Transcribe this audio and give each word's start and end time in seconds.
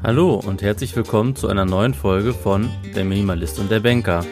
Hallo 0.00 0.34
und 0.36 0.62
herzlich 0.62 0.94
willkommen 0.94 1.34
zu 1.34 1.48
einer 1.48 1.64
neuen 1.64 1.92
Folge 1.92 2.32
von 2.32 2.70
Der 2.94 3.04
Minimalist 3.04 3.58
und 3.58 3.68
der 3.68 3.80
Banker. 3.80 4.24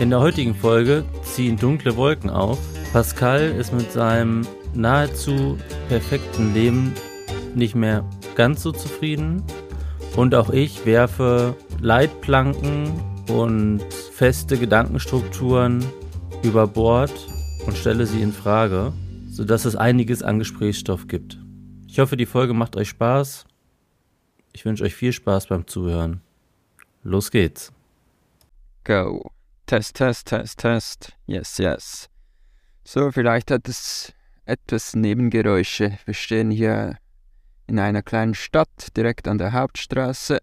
In 0.00 0.10
der 0.10 0.18
heutigen 0.18 0.56
Folge 0.56 1.04
ziehen 1.22 1.56
dunkle 1.56 1.94
Wolken 1.96 2.30
auf. 2.30 2.58
Pascal 2.92 3.42
ist 3.42 3.72
mit 3.72 3.92
seinem 3.92 4.44
nahezu 4.74 5.56
perfekten 5.88 6.52
Leben 6.52 6.94
nicht 7.54 7.76
mehr 7.76 8.04
ganz 8.34 8.64
so 8.64 8.72
zufrieden. 8.72 9.44
Und 10.16 10.34
auch 10.34 10.50
ich 10.50 10.84
werfe 10.84 11.54
Leitplanken 11.80 12.92
und 13.30 13.84
feste 14.12 14.58
Gedankenstrukturen 14.58 15.84
über 16.42 16.66
Bord 16.66 17.12
und 17.66 17.76
stelle 17.76 18.06
sie 18.06 18.20
in 18.20 18.32
Frage, 18.32 18.92
sodass 19.28 19.64
es 19.64 19.76
einiges 19.76 20.24
an 20.24 20.40
Gesprächsstoff 20.40 21.06
gibt. 21.06 21.38
Ich 21.86 22.00
hoffe, 22.00 22.16
die 22.16 22.26
Folge 22.26 22.52
macht 22.52 22.76
euch 22.76 22.88
Spaß. 22.88 23.46
Ich 24.54 24.64
wünsche 24.64 24.84
euch 24.84 24.94
viel 24.94 25.12
Spaß 25.12 25.48
beim 25.48 25.66
Zuhören. 25.66 26.22
Los 27.02 27.30
geht's. 27.30 27.72
Go. 28.84 29.30
Test, 29.66 29.96
Test, 29.96 30.28
Test, 30.28 30.58
Test. 30.58 31.16
Yes, 31.26 31.58
yes. 31.58 32.08
So, 32.84 33.10
vielleicht 33.10 33.50
hat 33.50 33.68
es 33.68 34.14
etwas 34.44 34.94
Nebengeräusche. 34.94 35.98
Wir 36.04 36.14
stehen 36.14 36.50
hier 36.50 36.98
in 37.66 37.80
einer 37.80 38.02
kleinen 38.02 38.34
Stadt 38.34 38.96
direkt 38.96 39.26
an 39.26 39.38
der 39.38 39.52
Hauptstraße. 39.52 40.38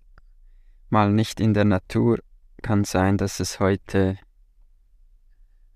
Mal 0.90 1.12
nicht 1.12 1.40
in 1.40 1.54
der 1.54 1.66
Natur. 1.66 2.20
Kann 2.62 2.84
sein, 2.84 3.18
dass 3.18 3.40
es 3.40 3.60
heute 3.60 4.18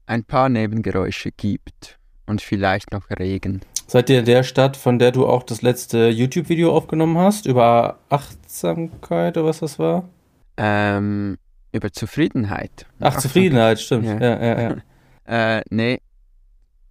ein 0.07 0.25
paar 0.25 0.49
Nebengeräusche 0.49 1.31
gibt 1.31 1.99
und 2.25 2.41
vielleicht 2.41 2.91
noch 2.91 3.09
Regen. 3.09 3.61
Seid 3.87 4.09
ihr 4.09 4.19
in 4.19 4.25
der 4.25 4.43
Stadt, 4.43 4.77
von 4.77 4.97
der 4.97 5.11
du 5.11 5.27
auch 5.27 5.43
das 5.43 5.61
letzte 5.61 6.09
YouTube-Video 6.09 6.75
aufgenommen 6.75 7.17
hast, 7.17 7.45
über 7.45 7.99
Achtsamkeit 8.09 9.37
oder 9.37 9.47
was 9.47 9.59
das 9.59 9.77
war? 9.77 10.09
Ähm, 10.57 11.37
über 11.71 11.91
Zufriedenheit. 11.91 12.87
Ach, 12.99 13.17
Zufriedenheit, 13.17 13.79
stimmt. 13.79 14.05
Ja, 14.05 14.19
ja, 14.19 14.43
ja. 14.43 14.61
ja. 14.61 14.77
äh, 15.57 15.61
nee, 15.69 16.01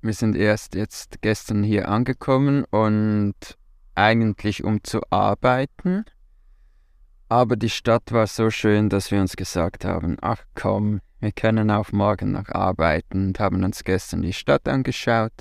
wir 0.02 0.12
sind 0.12 0.36
erst 0.36 0.76
jetzt 0.76 1.20
gestern 1.20 1.64
hier 1.64 1.88
angekommen 1.88 2.64
und 2.70 3.34
eigentlich 3.96 4.62
um 4.62 4.84
zu 4.84 5.00
arbeiten. 5.10 6.04
Aber 7.28 7.56
die 7.56 7.70
Stadt 7.70 8.12
war 8.12 8.28
so 8.28 8.50
schön, 8.50 8.88
dass 8.88 9.10
wir 9.10 9.20
uns 9.20 9.34
gesagt 9.34 9.84
haben, 9.84 10.16
ach 10.20 10.44
komm, 10.54 11.00
wir 11.18 11.32
können 11.32 11.70
auch 11.70 11.90
morgen 11.90 12.32
noch 12.32 12.50
arbeiten 12.50 13.28
und 13.28 13.40
haben 13.40 13.64
uns 13.64 13.82
gestern 13.82 14.22
die 14.22 14.32
Stadt 14.32 14.68
angeschaut. 14.68 15.32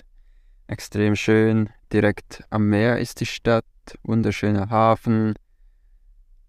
Extrem 0.68 1.16
schön, 1.16 1.70
direkt 1.92 2.44
am 2.50 2.70
Meer 2.70 2.98
ist 3.00 3.20
die 3.20 3.26
Stadt, 3.26 3.66
wunderschöner 4.04 4.70
Hafen, 4.70 5.34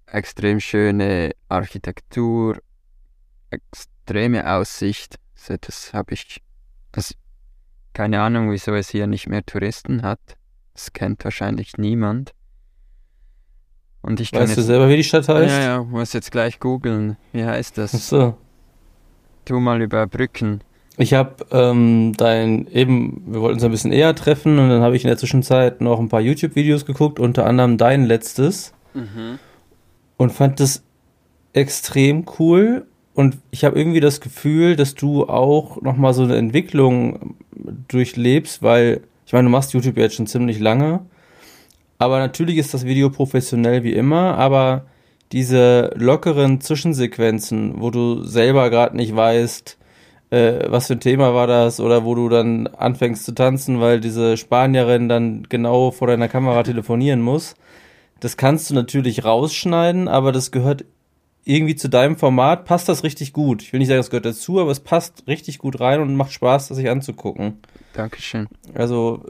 extrem 0.07 0.61
schöne 0.61 1.33
Architektur, 1.49 2.59
extreme 3.51 4.51
Aussicht. 4.51 5.17
Also 5.37 5.57
das 5.61 5.93
habe 5.93 6.15
ich, 6.15 6.43
also 6.93 7.15
keine 7.93 8.21
Ahnung, 8.23 8.51
wieso 8.51 8.75
es 8.75 8.91
hier 8.91 9.07
nicht 9.07 9.29
mehr 9.29 9.45
Touristen 9.45 10.03
hat. 10.03 10.21
Das 10.73 10.93
kennt 10.93 11.25
wahrscheinlich 11.25 11.77
niemand. 11.77 12.33
Und 14.03 14.21
ich 14.21 14.33
kann 14.33 14.43
weißt 14.43 14.51
jetzt, 14.51 14.59
du 14.59 14.63
selber, 14.63 14.89
wie 14.89 14.97
die 14.97 15.05
Stadt 15.05 15.29
heißt? 15.29 15.51
Ja, 15.51 15.61
ja, 15.61 15.83
muss 15.83 16.13
jetzt 16.13 16.31
gleich 16.31 16.61
googeln. 16.61 17.17
Wie 17.33 17.45
heißt 17.45 17.79
das? 17.79 17.95
Ach 17.95 18.01
so. 18.01 18.39
Tu 19.45 19.59
mal 19.59 19.81
überbrücken. 19.81 20.63
Ich 20.97 21.13
habe 21.13 21.45
ähm, 21.51 22.13
dein 22.17 22.69
eben, 22.69 23.25
wir 23.27 23.41
wollten 23.41 23.55
uns 23.55 23.65
ein 23.65 23.71
bisschen 23.71 23.93
eher 23.93 24.15
treffen 24.15 24.59
und 24.59 24.69
dann 24.69 24.83
habe 24.83 24.95
ich 24.95 25.03
in 25.03 25.09
der 25.09 25.19
Zwischenzeit 25.19 25.81
noch 25.81 25.99
ein 25.99 26.09
paar 26.09 26.21
YouTube-Videos 26.21 26.87
geguckt, 26.87 27.19
unter 27.19 27.47
anderem 27.47 27.79
dein 27.79 28.05
letztes. 28.05 28.73
Mhm. 28.95 29.41
und 30.17 30.31
fand 30.33 30.61
das 30.61 30.83
extrem 31.53 32.25
cool. 32.39 32.87
Und 33.15 33.39
ich 33.51 33.65
habe 33.65 33.79
irgendwie 33.79 34.01
das 34.01 34.21
Gefühl, 34.21 34.77
dass 34.77 34.95
du 34.95 35.25
auch 35.29 35.81
noch 35.83 35.97
mal 35.97 36.15
so 36.15 36.23
eine 36.23 36.37
Entwicklung 36.37 37.37
durchlebst, 37.89 38.63
weil 38.63 39.03
ich 39.27 39.33
meine, 39.33 39.45
du 39.45 39.51
machst 39.51 39.73
YouTube 39.73 39.97
jetzt 39.97 40.17
schon 40.17 40.27
ziemlich 40.27 40.59
lange. 40.59 41.01
Aber 41.99 42.19
natürlich 42.19 42.59
ist 42.59 42.75
das 42.75 42.85
Video 42.85 43.11
professionell 43.11 43.85
wie 43.85 43.93
immer, 43.93 44.37
aber 44.37 44.87
diese 45.33 45.93
lockeren 45.97 46.61
Zwischensequenzen, 46.61 47.81
wo 47.81 47.91
du 47.91 48.25
selber 48.25 48.69
gerade 48.71 48.97
nicht 48.97 49.15
weißt, 49.15 49.79
äh, 50.35 50.71
was 50.71 50.89
für 50.89 50.95
ein 50.95 51.01
Thema 51.01 51.33
war 51.35 51.47
das, 51.47 51.79
oder 51.79 52.05
wo 52.05 52.15
du 52.15 52.29
dann 52.29 52.67
anfängst 52.67 53.25
zu 53.25 53.33
tanzen, 53.33 53.81
weil 53.81 54.01
diese 54.01 54.37
Spanierin 54.37 55.09
dann 55.09 55.45
genau 55.49 55.93
vor 55.93 56.09
deiner 56.09 56.29
Kamera 56.29 56.63
telefonieren 56.65 57.21
muss, 57.21 57.55
das 58.21 58.37
kannst 58.37 58.69
du 58.69 58.75
natürlich 58.75 59.25
rausschneiden, 59.25 60.09
aber 60.09 60.33
das 60.33 60.51
gehört 60.51 60.85
irgendwie 61.45 61.77
zu 61.77 61.89
deinem 61.89 62.17
Format, 62.17 62.65
passt 62.65 62.89
das 62.89 63.05
richtig 63.05 63.33
gut. 63.33 63.63
Ich 63.63 63.73
will 63.73 63.79
nicht 63.79 63.89
sagen, 63.89 63.99
das 63.99 64.11
gehört 64.11 64.25
dazu, 64.27 64.61
aber 64.61 64.71
es 64.71 64.81
passt 64.81 65.25
richtig 65.29 65.59
gut 65.59 65.79
rein 65.79 66.01
und 66.01 66.17
macht 66.17 66.33
Spaß, 66.33 66.69
das 66.69 66.79
sich 66.79 66.89
anzugucken. 66.89 67.59
Dankeschön. 67.93 68.49
Also 68.73 69.23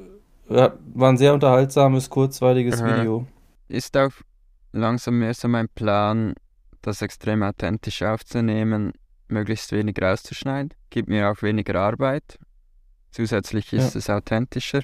ja, 0.49 0.75
war 0.95 1.11
ein 1.11 1.19
sehr 1.19 1.35
unterhaltsames, 1.35 2.09
kurzweiliges 2.09 2.81
Aha. 2.81 2.99
Video. 2.99 3.27
Ist 3.69 3.97
auch 3.97 4.13
langsam 4.73 5.19
mehr 5.19 5.35
so 5.35 5.49
mein 5.49 5.69
Plan, 5.75 6.35
das 6.83 7.03
extrem 7.03 7.43
authentisch 7.43 8.03
aufzunehmen, 8.03 8.93
möglichst 9.35 9.73
wenig 9.73 10.01
rauszuschneiden. 10.01 10.73
Gibt 10.91 11.09
mir 11.09 11.31
auch 11.31 11.43
weniger 11.43 11.81
Arbeit. 11.81 12.39
Zusätzlich 13.11 13.73
ist 13.73 13.95
ja. 13.95 13.99
es 13.99 14.11
authentischer. 14.11 14.83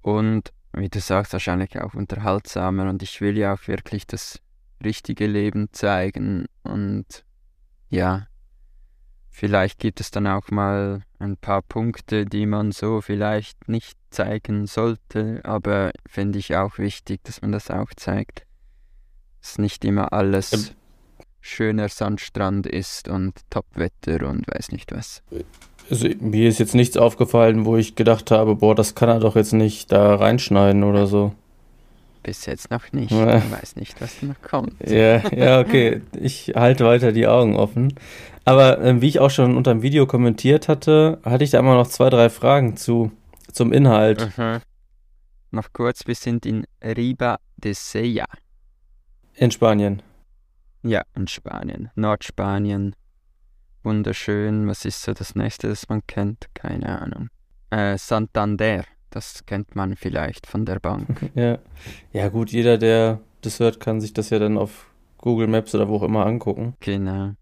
Und 0.00 0.52
wie 0.72 0.88
du 0.88 1.00
sagst, 1.00 1.32
wahrscheinlich 1.32 1.78
auch 1.80 1.94
unterhaltsamer. 1.94 2.88
Und 2.88 3.02
ich 3.02 3.20
will 3.20 3.36
ja 3.36 3.54
auch 3.54 3.68
wirklich 3.68 4.06
das 4.06 4.40
richtige 4.82 5.26
Leben 5.26 5.68
zeigen. 5.72 6.46
Und 6.62 7.24
ja, 7.90 8.28
Vielleicht 9.38 9.78
gibt 9.78 10.00
es 10.00 10.10
dann 10.10 10.26
auch 10.26 10.50
mal 10.50 11.02
ein 11.20 11.36
paar 11.36 11.62
Punkte, 11.62 12.26
die 12.26 12.44
man 12.44 12.72
so 12.72 13.00
vielleicht 13.00 13.68
nicht 13.68 13.96
zeigen 14.10 14.66
sollte, 14.66 15.42
aber 15.44 15.92
finde 16.08 16.40
ich 16.40 16.56
auch 16.56 16.78
wichtig, 16.78 17.22
dass 17.22 17.40
man 17.40 17.52
das 17.52 17.70
auch 17.70 17.90
zeigt. 17.94 18.48
Dass 19.40 19.58
nicht 19.58 19.84
immer 19.84 20.12
alles 20.12 20.52
ähm, 20.52 20.74
schöner 21.48 21.88
Sandstrand 21.88 22.66
ist 22.66 23.08
und 23.08 23.32
Topwetter 23.50 24.28
und 24.28 24.46
weiß 24.48 24.72
nicht 24.72 24.92
was. 24.92 25.22
Also, 25.90 26.08
mir 26.20 26.48
ist 26.48 26.58
jetzt 26.58 26.74
nichts 26.74 26.96
aufgefallen, 26.96 27.64
wo 27.64 27.76
ich 27.76 27.96
gedacht 27.96 28.30
habe, 28.30 28.56
boah, 28.56 28.74
das 28.74 28.94
kann 28.94 29.08
er 29.08 29.20
doch 29.20 29.36
jetzt 29.36 29.52
nicht 29.52 29.90
da 29.90 30.14
reinschneiden 30.14 30.84
oder 30.84 31.06
so. 31.06 31.32
Bis 32.22 32.44
jetzt 32.46 32.70
noch 32.70 32.92
nicht. 32.92 33.10
Ja. 33.10 33.38
Ich 33.38 33.50
weiß 33.50 33.76
nicht, 33.76 34.00
was 34.00 34.22
noch 34.22 34.40
kommt. 34.42 34.74
Ja, 34.86 35.22
ja, 35.30 35.60
okay. 35.60 36.02
Ich 36.20 36.52
halte 36.54 36.84
weiter 36.84 37.12
die 37.12 37.26
Augen 37.26 37.56
offen. 37.56 37.94
Aber 38.44 38.80
äh, 38.80 39.00
wie 39.00 39.08
ich 39.08 39.18
auch 39.18 39.30
schon 39.30 39.56
unter 39.56 39.72
dem 39.72 39.82
Video 39.82 40.06
kommentiert 40.06 40.68
hatte, 40.68 41.20
hatte 41.24 41.44
ich 41.44 41.50
da 41.50 41.58
immer 41.58 41.74
noch 41.74 41.86
zwei, 41.86 42.10
drei 42.10 42.28
Fragen 42.28 42.76
zu, 42.76 43.12
zum 43.52 43.72
Inhalt. 43.72 44.36
Mhm. 44.36 44.60
Noch 45.50 45.72
kurz, 45.72 46.06
wir 46.06 46.14
sind 46.14 46.44
in 46.44 46.66
Riba 46.82 47.38
de 47.56 47.72
Sella. 47.72 48.26
In 49.34 49.50
Spanien. 49.50 50.02
Ja, 50.82 51.02
in 51.14 51.26
Spanien. 51.26 51.90
Nordspanien. 51.94 52.94
Wunderschön. 53.82 54.68
Was 54.68 54.84
ist 54.84 55.02
so 55.02 55.12
das 55.12 55.34
nächste, 55.34 55.68
das 55.68 55.88
man 55.88 56.06
kennt? 56.06 56.46
Keine 56.54 57.00
Ahnung. 57.00 57.28
Äh, 57.70 57.98
Santander. 57.98 58.84
Das 59.10 59.46
kennt 59.46 59.74
man 59.74 59.96
vielleicht 59.96 60.46
von 60.46 60.64
der 60.64 60.78
Bank. 60.80 61.30
ja. 61.34 61.58
ja, 62.12 62.28
gut, 62.28 62.50
jeder, 62.50 62.78
der 62.78 63.20
das 63.40 63.60
hört, 63.60 63.80
kann 63.80 64.00
sich 64.00 64.12
das 64.12 64.30
ja 64.30 64.38
dann 64.38 64.58
auf 64.58 64.86
Google 65.18 65.46
Maps 65.46 65.74
oder 65.74 65.88
wo 65.88 65.96
auch 65.96 66.02
immer 66.02 66.26
angucken. 66.26 66.74
Genau. 66.80 67.32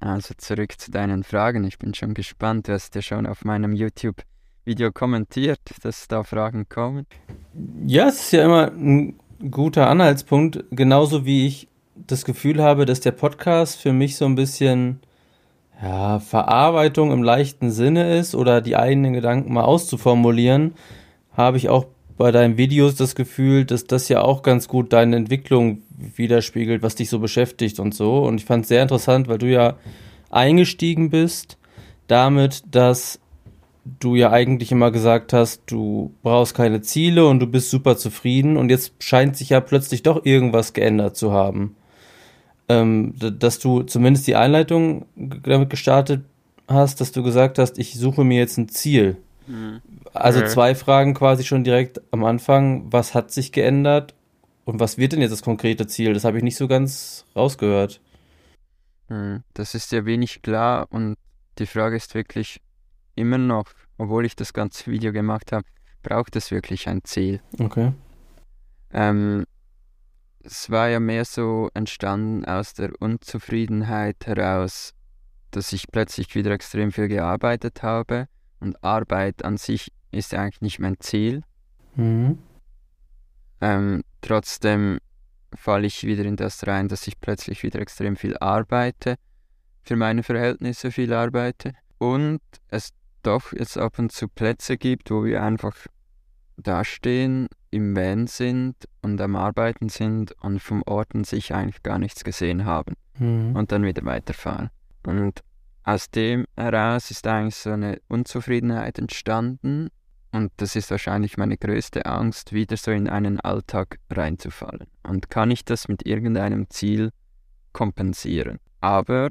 Also 0.00 0.34
zurück 0.36 0.74
zu 0.78 0.90
deinen 0.90 1.24
Fragen. 1.24 1.64
Ich 1.64 1.78
bin 1.78 1.94
schon 1.94 2.14
gespannt. 2.14 2.68
Du 2.68 2.72
hast 2.72 2.94
ja 2.94 3.02
schon 3.02 3.26
auf 3.26 3.44
meinem 3.44 3.72
YouTube-Video 3.72 4.92
kommentiert, 4.92 5.60
dass 5.82 6.08
da 6.08 6.22
Fragen 6.22 6.68
kommen. 6.68 7.06
Ja, 7.86 8.08
es 8.08 8.20
ist 8.20 8.32
ja 8.32 8.44
immer 8.44 8.70
ein 8.70 9.18
guter 9.50 9.88
Anhaltspunkt. 9.88 10.64
Genauso 10.70 11.24
wie 11.24 11.46
ich 11.46 11.68
das 11.94 12.24
Gefühl 12.24 12.62
habe, 12.62 12.86
dass 12.86 13.00
der 13.00 13.12
Podcast 13.12 13.80
für 13.80 13.92
mich 13.92 14.16
so 14.16 14.24
ein 14.24 14.34
bisschen 14.34 15.00
ja, 15.82 16.18
Verarbeitung 16.20 17.12
im 17.12 17.22
leichten 17.22 17.70
Sinne 17.70 18.16
ist 18.16 18.34
oder 18.34 18.60
die 18.60 18.76
eigenen 18.76 19.12
Gedanken 19.12 19.52
mal 19.52 19.64
auszuformulieren, 19.64 20.74
habe 21.32 21.56
ich 21.56 21.68
auch 21.68 21.86
bei 22.16 22.30
deinen 22.30 22.56
Videos 22.56 22.94
das 22.94 23.14
Gefühl, 23.14 23.64
dass 23.64 23.84
das 23.84 24.08
ja 24.08 24.20
auch 24.22 24.42
ganz 24.42 24.68
gut 24.68 24.92
deine 24.92 25.16
Entwicklung 25.16 25.82
widerspiegelt, 26.16 26.82
was 26.82 26.94
dich 26.94 27.08
so 27.08 27.18
beschäftigt 27.18 27.80
und 27.80 27.94
so. 27.94 28.24
Und 28.24 28.40
ich 28.40 28.46
fand 28.46 28.62
es 28.62 28.68
sehr 28.68 28.82
interessant, 28.82 29.28
weil 29.28 29.38
du 29.38 29.50
ja 29.50 29.74
eingestiegen 30.30 31.10
bist 31.10 31.58
damit, 32.06 32.62
dass 32.70 33.20
du 34.00 34.14
ja 34.14 34.30
eigentlich 34.30 34.72
immer 34.72 34.90
gesagt 34.90 35.32
hast, 35.32 35.62
du 35.66 36.14
brauchst 36.22 36.54
keine 36.54 36.80
Ziele 36.82 37.26
und 37.26 37.40
du 37.40 37.46
bist 37.46 37.70
super 37.70 37.96
zufrieden 37.96 38.56
und 38.56 38.70
jetzt 38.70 38.94
scheint 38.98 39.36
sich 39.36 39.50
ja 39.50 39.60
plötzlich 39.60 40.02
doch 40.02 40.24
irgendwas 40.24 40.72
geändert 40.72 41.16
zu 41.16 41.32
haben. 41.32 41.76
Ähm, 42.68 43.14
dass 43.18 43.58
du 43.58 43.82
zumindest 43.82 44.26
die 44.26 44.36
Einleitung 44.36 45.06
damit 45.16 45.68
gestartet 45.68 46.24
hast, 46.66 47.00
dass 47.00 47.12
du 47.12 47.22
gesagt 47.22 47.58
hast, 47.58 47.78
ich 47.78 47.94
suche 47.94 48.24
mir 48.24 48.38
jetzt 48.38 48.56
ein 48.56 48.68
Ziel. 48.68 49.18
Mhm. 49.46 49.82
Also 50.14 50.42
zwei 50.46 50.74
Fragen 50.74 51.12
quasi 51.12 51.44
schon 51.44 51.64
direkt 51.64 52.00
am 52.10 52.24
Anfang. 52.24 52.90
Was 52.90 53.14
hat 53.14 53.30
sich 53.30 53.52
geändert 53.52 54.14
Und 54.64 54.80
was 54.80 54.96
wird 54.96 55.12
denn 55.12 55.20
jetzt 55.20 55.32
das 55.32 55.42
konkrete 55.42 55.86
Ziel? 55.86 56.14
Das 56.14 56.24
habe 56.24 56.38
ich 56.38 56.42
nicht 56.44 56.56
so 56.56 56.68
ganz 56.68 57.26
rausgehört. 57.36 58.00
Hm, 59.08 59.42
das 59.52 59.74
ist 59.74 59.92
ja 59.92 60.06
wenig 60.06 60.40
klar 60.40 60.86
und 60.90 61.16
die 61.58 61.66
Frage 61.66 61.96
ist 61.96 62.14
wirklich 62.14 62.60
immer 63.14 63.38
noch, 63.38 63.66
obwohl 63.98 64.24
ich 64.24 64.36
das 64.36 64.52
ganze 64.52 64.90
Video 64.90 65.12
gemacht 65.12 65.52
habe, 65.52 65.66
braucht 66.02 66.36
es 66.36 66.50
wirklich 66.50 66.88
ein 66.88 67.04
Ziel? 67.04 67.40
Okay. 67.58 67.92
Ähm, 68.92 69.44
es 70.44 70.70
war 70.70 70.88
ja 70.88 71.00
mehr 71.00 71.24
so 71.24 71.70
entstanden 71.74 72.44
aus 72.44 72.74
der 72.74 72.90
Unzufriedenheit 73.00 74.26
heraus, 74.26 74.92
dass 75.50 75.72
ich 75.72 75.90
plötzlich 75.90 76.34
wieder 76.34 76.50
extrem 76.50 76.92
viel 76.92 77.08
gearbeitet 77.08 77.82
habe 77.82 78.28
und 78.60 78.82
Arbeit 78.84 79.44
an 79.44 79.56
sich 79.56 79.90
ist 80.10 80.34
eigentlich 80.34 80.60
nicht 80.60 80.78
mein 80.78 81.00
Ziel. 81.00 81.42
Mhm. 81.96 82.38
Ähm, 83.60 84.02
trotzdem 84.20 84.98
falle 85.54 85.86
ich 85.86 86.04
wieder 86.04 86.24
in 86.24 86.36
das 86.36 86.66
rein, 86.66 86.88
dass 86.88 87.06
ich 87.06 87.20
plötzlich 87.20 87.62
wieder 87.62 87.80
extrem 87.80 88.16
viel 88.16 88.36
arbeite, 88.36 89.16
für 89.82 89.96
meine 89.96 90.22
Verhältnisse 90.22 90.90
viel 90.90 91.12
arbeite 91.12 91.72
und 91.98 92.40
es 92.68 92.90
doch 93.22 93.52
jetzt 93.52 93.78
ab 93.78 93.98
und 93.98 94.12
zu 94.12 94.28
Plätze 94.28 94.76
gibt, 94.76 95.10
wo 95.10 95.24
wir 95.24 95.42
einfach 95.42 95.74
dastehen, 96.56 97.48
im 97.70 97.96
Van 97.96 98.26
sind 98.26 98.76
und 99.02 99.20
am 99.20 99.36
Arbeiten 99.36 99.88
sind 99.88 100.32
und 100.42 100.60
vom 100.60 100.82
Orten 100.86 101.24
sich 101.24 101.54
eigentlich 101.54 101.82
gar 101.82 101.98
nichts 101.98 102.22
gesehen 102.24 102.64
haben 102.64 102.94
Mhm. 103.18 103.54
und 103.56 103.70
dann 103.72 103.84
wieder 103.84 104.04
weiterfahren. 104.04 104.70
Und 105.06 105.42
aus 105.82 106.10
dem 106.10 106.46
heraus 106.56 107.10
ist 107.10 107.26
eigentlich 107.26 107.56
so 107.56 107.70
eine 107.70 108.00
Unzufriedenheit 108.08 108.98
entstanden 108.98 109.88
und 110.32 110.50
das 110.56 110.74
ist 110.74 110.90
wahrscheinlich 110.90 111.36
meine 111.36 111.56
größte 111.56 112.06
Angst, 112.06 112.52
wieder 112.52 112.76
so 112.76 112.90
in 112.90 113.08
einen 113.08 113.38
Alltag 113.40 113.98
reinzufallen. 114.10 114.88
Und 115.04 115.30
kann 115.30 115.50
ich 115.52 115.64
das 115.64 115.86
mit 115.86 116.06
irgendeinem 116.06 116.68
Ziel 116.70 117.10
kompensieren? 117.72 118.58
Aber 118.80 119.30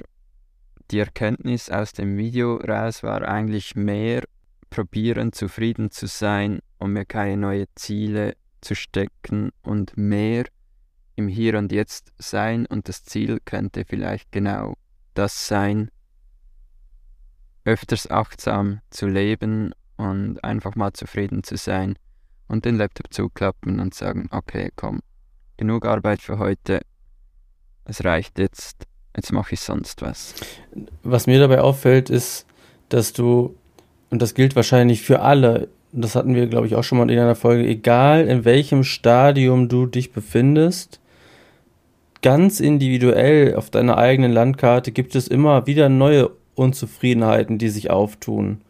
die 0.91 0.99
Erkenntnis 0.99 1.69
aus 1.69 1.91
dem 1.93 2.17
Video 2.17 2.55
raus 2.57 3.03
war 3.03 3.21
eigentlich 3.27 3.75
mehr 3.75 4.23
probieren, 4.69 5.33
zufrieden 5.33 5.91
zu 5.91 6.07
sein 6.07 6.59
und 6.83 6.91
mir 6.91 7.05
keine 7.05 7.37
neuen 7.37 7.67
Ziele 7.75 8.35
zu 8.59 8.75
stecken 8.75 9.51
und 9.61 9.95
mehr 9.95 10.43
im 11.15 11.29
Hier 11.29 11.57
und 11.57 11.71
Jetzt 11.71 12.11
sein 12.17 12.65
und 12.65 12.89
das 12.89 13.05
Ziel 13.05 13.39
könnte 13.45 13.85
vielleicht 13.85 14.33
genau 14.33 14.75
das 15.13 15.47
sein, 15.47 15.91
öfters 17.63 18.11
achtsam 18.11 18.81
zu 18.89 19.07
leben 19.07 19.73
und 19.95 20.43
einfach 20.43 20.75
mal 20.75 20.91
zufrieden 20.91 21.43
zu 21.43 21.55
sein 21.55 21.97
und 22.49 22.65
den 22.65 22.75
Laptop 22.75 23.13
zuklappen 23.13 23.79
und 23.79 23.93
sagen, 23.93 24.27
okay, 24.31 24.69
komm, 24.75 24.99
genug 25.55 25.85
Arbeit 25.85 26.21
für 26.21 26.37
heute, 26.37 26.81
es 27.85 28.03
reicht 28.03 28.39
jetzt, 28.39 28.87
jetzt 29.15 29.31
mache 29.31 29.53
ich 29.53 29.61
sonst 29.61 30.01
was. 30.01 30.35
Was 31.03 31.27
mir 31.27 31.39
dabei 31.39 31.61
auffällt, 31.61 32.09
ist, 32.09 32.45
dass 32.89 33.13
du, 33.13 33.55
und 34.09 34.21
das 34.21 34.33
gilt 34.33 34.57
wahrscheinlich 34.57 35.01
für 35.01 35.21
alle, 35.21 35.69
das 35.93 36.15
hatten 36.15 36.35
wir, 36.35 36.47
glaube 36.47 36.67
ich, 36.67 36.75
auch 36.75 36.83
schon 36.83 36.97
mal 36.97 37.09
in 37.09 37.19
einer 37.19 37.35
Folge, 37.35 37.67
egal 37.67 38.27
in 38.27 38.45
welchem 38.45 38.83
Stadium 38.83 39.69
du 39.69 39.85
dich 39.85 40.11
befindest, 40.11 40.99
ganz 42.21 42.59
individuell 42.59 43.55
auf 43.55 43.69
deiner 43.69 43.97
eigenen 43.97 44.31
Landkarte 44.31 44.91
gibt 44.91 45.15
es 45.15 45.27
immer 45.27 45.67
wieder 45.67 45.89
neue 45.89 46.31
Unzufriedenheiten, 46.55 47.57
die 47.57 47.69
sich 47.69 47.91
auftun. 47.91 48.61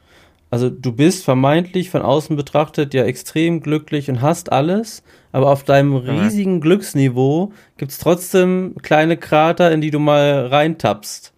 Also 0.49 0.69
du 0.69 0.91
bist 0.91 1.23
vermeintlich 1.23 1.89
von 1.89 2.03
außen 2.03 2.35
betrachtet 2.35 2.93
ja 2.93 3.05
extrem 3.05 3.61
glücklich 3.61 4.09
und 4.09 4.21
hast 4.21 4.51
alles, 4.51 5.01
aber 5.31 5.49
auf 5.49 5.63
deinem 5.63 5.95
riesigen 5.95 6.61
Glücksniveau 6.61 7.53
gibt's 7.77 7.97
trotzdem 7.97 8.75
kleine 8.83 9.17
Krater, 9.17 9.71
in 9.71 9.81
die 9.81 9.89
du 9.89 9.97
mal 9.97 10.45
reintappst. 10.45 11.32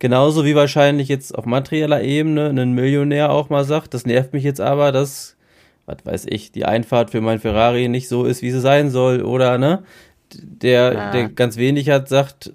Genauso 0.00 0.44
wie 0.44 0.54
wahrscheinlich 0.54 1.08
jetzt 1.08 1.32
auf 1.36 1.44
materieller 1.46 2.02
Ebene 2.02 2.48
ein 2.48 2.72
Millionär 2.72 3.30
auch 3.30 3.50
mal 3.50 3.64
sagt, 3.64 3.94
das 3.94 4.06
nervt 4.06 4.32
mich 4.32 4.42
jetzt 4.42 4.60
aber, 4.60 4.92
dass, 4.92 5.36
was 5.86 5.98
weiß 6.04 6.26
ich, 6.30 6.50
die 6.52 6.64
Einfahrt 6.64 7.10
für 7.10 7.20
mein 7.20 7.38
Ferrari 7.38 7.86
nicht 7.88 8.08
so 8.08 8.24
ist, 8.24 8.40
wie 8.42 8.50
sie 8.50 8.60
sein 8.60 8.90
soll, 8.90 9.22
oder 9.22 9.58
ne? 9.58 9.84
Der, 10.32 10.92
Ja. 10.92 11.10
der 11.12 11.28
ganz 11.28 11.56
wenig 11.58 11.90
hat, 11.90 12.08
sagt, 12.08 12.50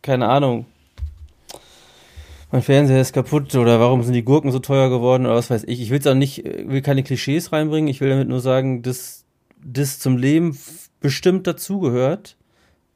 keine 0.00 0.28
Ahnung, 0.28 0.66
mein 2.52 2.62
Fernseher 2.62 3.00
ist 3.00 3.12
kaputt 3.12 3.54
oder 3.56 3.80
warum 3.80 4.04
sind 4.04 4.14
die 4.14 4.22
Gurken 4.24 4.52
so 4.52 4.60
teuer 4.60 4.88
geworden 4.88 5.26
oder 5.26 5.34
was 5.34 5.50
weiß 5.50 5.64
ich. 5.64 5.80
Ich 5.80 5.90
will 5.90 5.96
jetzt 5.96 6.06
auch 6.06 6.14
nicht, 6.14 6.46
äh, 6.46 6.68
will 6.68 6.82
keine 6.82 7.02
Klischees 7.02 7.50
reinbringen. 7.52 7.88
Ich 7.88 8.00
will 8.00 8.10
damit 8.10 8.28
nur 8.28 8.40
sagen, 8.40 8.82
dass 8.82 9.24
das 9.64 9.98
zum 9.98 10.16
Leben 10.16 10.56
bestimmt 11.00 11.48
dazugehört, 11.48 12.36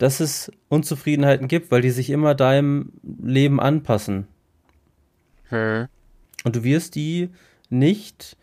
dass 0.00 0.20
es 0.20 0.50
Unzufriedenheiten 0.70 1.46
gibt, 1.46 1.70
weil 1.70 1.82
die 1.82 1.90
sich 1.90 2.08
immer 2.08 2.34
deinem 2.34 2.90
Leben 3.02 3.60
anpassen. 3.60 4.26
Und 5.50 6.56
du 6.56 6.64
wirst 6.64 6.94
die 6.94 7.28
nicht 7.68 8.38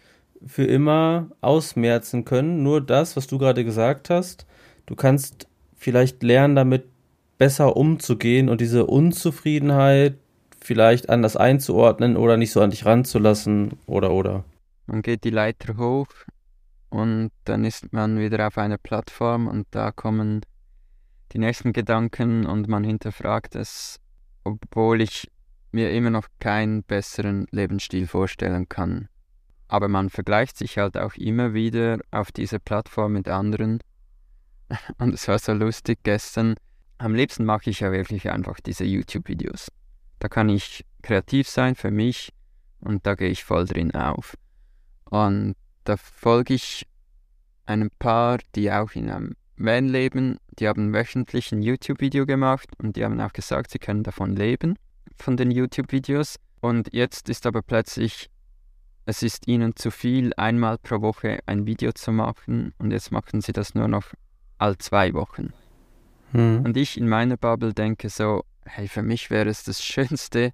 für 0.45 0.65
immer 0.65 1.31
ausmerzen 1.41 2.25
können. 2.25 2.61
Nur 2.61 2.79
das, 2.79 3.17
was 3.17 3.25
du 3.25 3.39
gerade 3.39 3.65
gesagt 3.65 4.11
hast. 4.11 4.45
Du 4.85 4.95
kannst 4.95 5.47
vielleicht 5.75 6.21
lernen, 6.21 6.55
damit 6.55 6.85
besser 7.39 7.75
umzugehen 7.75 8.49
und 8.49 8.61
diese 8.61 8.85
Unzufriedenheit 8.85 10.15
vielleicht 10.61 11.09
anders 11.09 11.37
einzuordnen 11.37 12.17
oder 12.17 12.37
nicht 12.37 12.51
so 12.51 12.61
an 12.61 12.69
dich 12.69 12.85
ranzulassen 12.85 13.79
oder 13.87 14.11
oder. 14.11 14.43
Man 14.85 15.01
geht 15.01 15.23
die 15.23 15.31
Leiter 15.31 15.75
hoch 15.77 16.07
und 16.89 17.31
dann 17.45 17.65
ist 17.65 17.91
man 17.93 18.19
wieder 18.19 18.45
auf 18.45 18.59
einer 18.59 18.77
Plattform 18.77 19.47
und 19.47 19.65
da 19.71 19.91
kommen 19.91 20.41
die 21.33 21.39
nächsten 21.39 21.73
Gedanken 21.73 22.45
und 22.45 22.67
man 22.67 22.83
hinterfragt 22.83 23.55
es, 23.55 23.99
obwohl 24.43 25.01
ich 25.01 25.29
mir 25.71 25.91
immer 25.91 26.09
noch 26.09 26.27
keinen 26.39 26.83
besseren 26.83 27.47
Lebensstil 27.51 28.07
vorstellen 28.07 28.69
kann. 28.69 29.09
Aber 29.67 29.89
man 29.89 30.09
vergleicht 30.09 30.57
sich 30.57 30.77
halt 30.77 30.97
auch 30.97 31.15
immer 31.15 31.53
wieder 31.53 31.99
auf 32.11 32.31
dieser 32.31 32.59
Plattform 32.59 33.13
mit 33.13 33.27
anderen. 33.27 33.79
Und 34.97 35.13
es 35.13 35.27
war 35.27 35.39
so 35.39 35.53
lustig 35.53 35.99
gestern. 36.03 36.55
Am 36.97 37.13
liebsten 37.13 37.45
mache 37.45 37.69
ich 37.69 37.81
ja 37.81 37.91
wirklich 37.91 38.29
einfach 38.31 38.59
diese 38.59 38.85
YouTube-Videos. 38.85 39.67
Da 40.19 40.29
kann 40.29 40.49
ich 40.49 40.85
kreativ 41.03 41.47
sein 41.47 41.75
für 41.75 41.91
mich 41.91 42.33
und 42.79 43.05
da 43.05 43.15
gehe 43.15 43.29
ich 43.29 43.43
voll 43.43 43.65
drin 43.65 43.93
auf. 43.93 44.35
Und 45.05 45.55
da 45.83 45.95
folge 45.95 46.55
ich 46.55 46.87
einem 47.65 47.89
Paar, 47.99 48.39
die 48.55 48.71
auch 48.71 48.91
in 48.93 49.09
einem 49.09 49.35
Van 49.57 49.87
leben. 49.87 50.37
Die 50.59 50.67
haben 50.67 50.93
wöchentlich 50.93 51.51
ein 51.51 51.61
YouTube-Video 51.61 52.25
gemacht 52.25 52.69
und 52.77 52.95
die 52.95 53.03
haben 53.03 53.19
auch 53.19 53.33
gesagt, 53.33 53.71
sie 53.71 53.79
können 53.79 54.03
davon 54.03 54.35
leben, 54.35 54.75
von 55.17 55.37
den 55.37 55.51
YouTube-Videos. 55.51 56.37
Und 56.61 56.93
jetzt 56.93 57.29
ist 57.29 57.45
aber 57.45 57.61
plötzlich, 57.61 58.29
es 59.05 59.23
ist 59.23 59.47
ihnen 59.47 59.75
zu 59.75 59.91
viel, 59.91 60.33
einmal 60.37 60.77
pro 60.77 61.01
Woche 61.01 61.39
ein 61.45 61.65
Video 61.65 61.91
zu 61.91 62.11
machen 62.11 62.73
und 62.77 62.91
jetzt 62.91 63.11
machen 63.11 63.41
sie 63.41 63.53
das 63.53 63.73
nur 63.75 63.87
noch 63.87 64.13
all 64.57 64.77
zwei 64.77 65.13
Wochen. 65.13 65.53
Hm. 66.31 66.63
Und 66.65 66.77
ich 66.77 66.97
in 66.97 67.07
meiner 67.07 67.37
Bubble 67.37 67.73
denke 67.73 68.09
so, 68.09 68.43
hey, 68.65 68.87
für 68.87 69.03
mich 69.03 69.29
wäre 69.29 69.49
es 69.49 69.63
das 69.63 69.83
Schönste, 69.83 70.51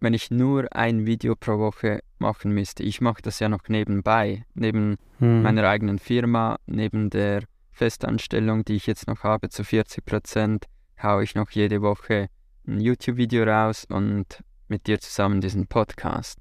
wenn 0.00 0.14
ich 0.14 0.30
nur 0.30 0.74
ein 0.76 1.06
Video 1.06 1.34
pro 1.34 1.58
Woche 1.58 2.00
machen 2.18 2.52
müsste. 2.52 2.82
Ich 2.82 3.00
mache 3.00 3.22
das 3.22 3.38
ja 3.38 3.48
noch 3.48 3.68
nebenbei, 3.68 4.44
neben 4.54 4.96
Hm. 5.18 5.42
meiner 5.42 5.66
eigenen 5.68 5.98
Firma, 5.98 6.58
neben 6.66 7.08
der 7.08 7.44
Festanstellung, 7.74 8.64
die 8.64 8.76
ich 8.76 8.86
jetzt 8.86 9.06
noch 9.06 9.22
habe, 9.22 9.50
zu 9.50 9.64
40 9.64 10.04
Prozent, 10.04 10.66
haue 11.02 11.24
ich 11.24 11.34
noch 11.34 11.50
jede 11.50 11.82
Woche 11.82 12.28
ein 12.66 12.80
YouTube-Video 12.80 13.44
raus 13.44 13.84
und 13.88 14.42
mit 14.68 14.86
dir 14.86 15.00
zusammen 15.00 15.40
diesen 15.40 15.66
Podcast. 15.66 16.38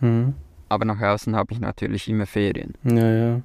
Hm. 0.00 0.34
Aber 0.68 0.84
nach 0.84 1.00
außen 1.00 1.34
habe 1.34 1.54
ich 1.54 1.60
natürlich 1.60 2.08
immer 2.08 2.26
Ferien. 2.26 2.74
Ja, 2.84 3.10
ja. 3.10 3.42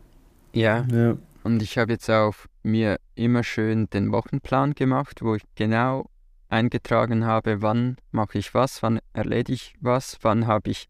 Ja. 0.53 0.85
Ja. 0.91 1.17
Und 1.43 1.61
ich 1.61 1.77
habe 1.77 1.93
jetzt 1.93 2.09
auch 2.09 2.35
mir 2.63 2.99
immer 3.15 3.43
schön 3.43 3.89
den 3.89 4.11
Wochenplan 4.11 4.73
gemacht, 4.73 5.21
wo 5.21 5.35
ich 5.35 5.43
genau 5.55 6.09
eingetragen 6.49 7.25
habe, 7.25 7.61
wann 7.61 7.95
mache 8.11 8.37
ich 8.37 8.53
was, 8.53 8.83
wann 8.83 8.99
erledige 9.13 9.53
ich 9.53 9.75
was, 9.79 10.17
wann 10.21 10.47
habe 10.47 10.69
ich 10.69 10.87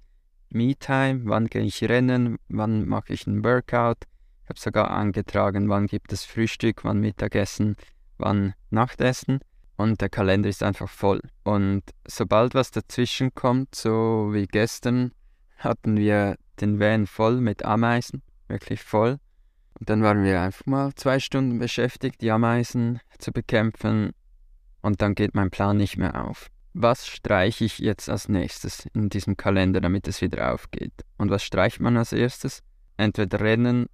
Me-Time, 0.50 1.22
wann 1.26 1.48
gehe 1.48 1.62
ich 1.62 1.84
rennen, 1.84 2.38
wann 2.50 2.88
mache 2.88 3.14
ich 3.14 3.28
ein 3.28 3.44
Workout. 3.46 4.06
Habe 4.52 4.60
sogar 4.60 4.92
eingetragen, 4.92 5.70
wann 5.70 5.88
gibt 5.88 6.12
es 6.12 6.26
Frühstück, 6.26 6.84
wann 6.84 7.00
Mittagessen, 7.00 7.78
wann 8.18 8.54
Nachtessen. 8.70 9.40
Und 9.78 10.02
der 10.02 10.10
Kalender 10.10 10.50
ist 10.50 10.62
einfach 10.62 10.90
voll. 10.90 11.22
Und 11.46 11.84
sobald 12.06 12.54
was 12.54 12.70
dazwischen 12.70 13.34
kommt, 13.34 13.76
so 13.76 14.32
wie 14.34 14.48
gestern, 14.48 15.14
hatten 15.56 15.96
wir 15.96 16.36
den 16.60 16.82
Van 16.82 17.08
voll 17.08 17.40
mit 17.40 17.64
Ameisen, 17.64 18.24
wirklich 18.50 18.84
voll. 18.84 19.20
Und 19.80 19.90
dann 19.90 20.04
waren 20.04 20.22
wir 20.26 20.42
einfach 20.42 20.66
mal 20.66 20.94
zwei 20.96 21.22
Stunden 21.22 21.58
beschäftigt, 21.58 22.20
die 22.20 22.32
Ameisen 22.32 23.00
zu 23.20 23.32
bekämpfen. 23.32 24.12
Und 24.82 25.02
dann 25.02 25.16
geht 25.16 25.34
mein 25.34 25.50
Plan 25.50 25.78
nicht 25.78 25.96
mehr 25.96 26.26
auf. 26.26 26.50
Was 26.74 27.08
streiche 27.08 27.64
ich 27.64 27.80
jetzt 27.80 28.10
als 28.10 28.28
nächstes 28.28 28.86
in 28.88 29.08
diesem 29.08 29.38
Kalender, 29.38 29.80
damit 29.80 30.10
es 30.10 30.20
wieder 30.20 30.54
aufgeht? 30.54 31.06
Und 31.18 31.30
was 31.30 31.42
streicht 31.42 31.80
man 31.80 31.96
als 31.96 32.12
erstes? 32.12 32.64
Entweder 32.98 33.40
Rennen, 33.40 33.88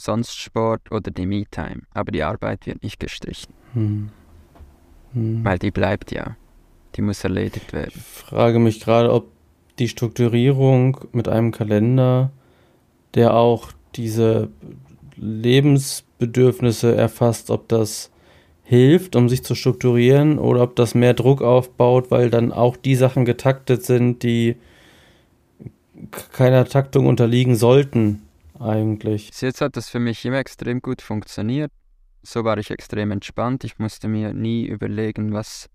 sonst 0.00 0.38
Sport 0.38 0.90
oder 0.90 1.10
die 1.10 1.26
Me-Time. 1.26 1.82
Aber 1.92 2.10
die 2.10 2.22
Arbeit 2.22 2.66
wird 2.66 2.82
nicht 2.82 2.98
gestrichen. 3.00 3.52
Hm. 3.74 4.10
Hm. 5.12 5.44
Weil 5.44 5.58
die 5.58 5.70
bleibt 5.70 6.12
ja. 6.12 6.36
Die 6.96 7.02
muss 7.02 7.22
erledigt 7.22 7.72
werden. 7.72 7.92
Ich 7.94 8.02
frage 8.02 8.58
mich 8.58 8.80
gerade, 8.80 9.12
ob 9.12 9.28
die 9.78 9.88
Strukturierung 9.88 10.98
mit 11.12 11.28
einem 11.28 11.52
Kalender, 11.52 12.30
der 13.14 13.34
auch 13.34 13.72
diese 13.94 14.48
Lebensbedürfnisse 15.16 16.94
erfasst, 16.96 17.50
ob 17.50 17.68
das 17.68 18.10
hilft, 18.64 19.16
um 19.16 19.28
sich 19.28 19.44
zu 19.44 19.54
strukturieren 19.54 20.38
oder 20.38 20.62
ob 20.62 20.76
das 20.76 20.94
mehr 20.94 21.14
Druck 21.14 21.42
aufbaut, 21.42 22.10
weil 22.10 22.30
dann 22.30 22.52
auch 22.52 22.76
die 22.76 22.94
Sachen 22.94 23.24
getaktet 23.24 23.84
sind, 23.84 24.22
die 24.22 24.56
keiner 26.32 26.64
Taktung 26.64 27.06
unterliegen 27.06 27.56
sollten 27.56 28.22
eigentlich. 28.60 29.30
Bis 29.30 29.40
jetzt 29.40 29.60
hat 29.60 29.76
das 29.76 29.88
für 29.88 30.00
mich 30.00 30.24
immer 30.24 30.38
extrem 30.38 30.80
gut 30.80 31.02
funktioniert. 31.02 31.72
So 32.22 32.44
war 32.44 32.58
ich 32.58 32.70
extrem 32.70 33.10
entspannt. 33.10 33.64
Ich 33.64 33.78
musste 33.78 34.08
mir 34.08 34.34
nie 34.34 34.66
überlegen, 34.66 35.32
was, 35.32 35.68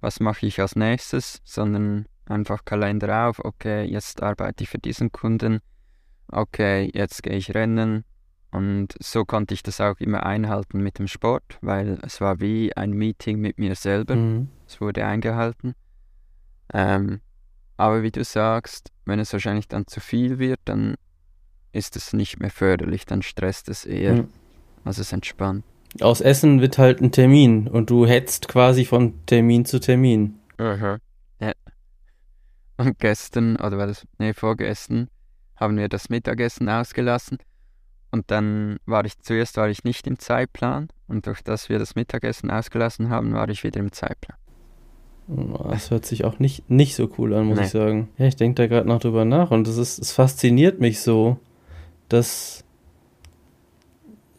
was 0.00 0.20
mache 0.20 0.46
ich 0.46 0.60
als 0.60 0.76
nächstes, 0.76 1.40
sondern 1.44 2.06
einfach 2.26 2.64
Kalender 2.64 3.28
auf. 3.28 3.44
Okay, 3.44 3.84
jetzt 3.84 4.22
arbeite 4.22 4.64
ich 4.64 4.70
für 4.70 4.78
diesen 4.78 5.10
Kunden. 5.10 5.60
Okay, 6.28 6.90
jetzt 6.94 7.22
gehe 7.22 7.36
ich 7.36 7.54
rennen. 7.54 8.04
Und 8.52 8.94
so 9.00 9.24
konnte 9.24 9.54
ich 9.54 9.62
das 9.62 9.80
auch 9.80 9.98
immer 9.98 10.26
einhalten 10.26 10.82
mit 10.82 10.98
dem 10.98 11.06
Sport, 11.06 11.58
weil 11.60 11.98
es 12.02 12.20
war 12.20 12.40
wie 12.40 12.76
ein 12.76 12.90
Meeting 12.92 13.40
mit 13.40 13.58
mir 13.58 13.74
selber. 13.74 14.16
Mhm. 14.16 14.48
Es 14.66 14.80
wurde 14.80 15.06
eingehalten. 15.06 15.74
Ähm, 16.72 17.20
aber 17.76 18.02
wie 18.02 18.10
du 18.10 18.24
sagst, 18.24 18.92
wenn 19.04 19.18
es 19.18 19.32
wahrscheinlich 19.32 19.68
dann 19.68 19.86
zu 19.86 20.00
viel 20.00 20.38
wird, 20.38 20.60
dann 20.64 20.96
ist 21.72 21.96
es 21.96 22.12
nicht 22.12 22.40
mehr 22.40 22.50
förderlich, 22.50 23.06
dann 23.06 23.22
stresst 23.22 23.68
es 23.68 23.84
eher, 23.84 24.14
mhm. 24.14 24.28
als 24.84 24.98
es 24.98 25.12
entspannt. 25.12 25.64
Aus 26.00 26.20
Essen 26.20 26.60
wird 26.60 26.78
halt 26.78 27.00
ein 27.00 27.12
Termin 27.12 27.66
und 27.66 27.90
du 27.90 28.06
hetzt 28.06 28.48
quasi 28.48 28.84
von 28.84 29.14
Termin 29.26 29.64
zu 29.64 29.80
Termin. 29.80 30.38
Mhm. 30.58 30.98
Ja. 31.40 31.52
Und 32.76 32.98
gestern, 32.98 33.56
oder 33.56 33.76
war 33.76 33.86
das, 33.86 34.06
nee, 34.18 34.32
vorgestern, 34.32 35.08
haben 35.56 35.76
wir 35.76 35.88
das 35.88 36.08
Mittagessen 36.08 36.68
ausgelassen. 36.68 37.38
Und 38.12 38.30
dann 38.30 38.78
war 38.86 39.04
ich, 39.04 39.18
zuerst 39.20 39.56
war 39.56 39.68
ich 39.68 39.84
nicht 39.84 40.06
im 40.06 40.18
Zeitplan 40.18 40.88
und 41.06 41.26
durch 41.26 41.42
das 41.42 41.68
wir 41.68 41.78
das 41.78 41.94
Mittagessen 41.94 42.50
ausgelassen 42.50 43.10
haben, 43.10 43.32
war 43.32 43.48
ich 43.48 43.62
wieder 43.62 43.80
im 43.80 43.92
Zeitplan. 43.92 44.36
Das 45.70 45.92
hört 45.92 46.06
sich 46.06 46.24
auch 46.24 46.40
nicht, 46.40 46.68
nicht 46.68 46.96
so 46.96 47.08
cool 47.18 47.34
an, 47.34 47.46
muss 47.46 47.58
nee. 47.58 47.64
ich 47.64 47.70
sagen. 47.70 48.08
Ja, 48.18 48.26
ich 48.26 48.34
denke 48.34 48.62
da 48.62 48.66
gerade 48.66 48.88
noch 48.88 49.00
drüber 49.00 49.24
nach 49.24 49.52
und 49.52 49.68
es 49.68 49.76
ist, 49.76 50.00
es 50.00 50.10
fasziniert 50.10 50.80
mich 50.80 51.00
so, 51.00 51.38
dass 52.10 52.64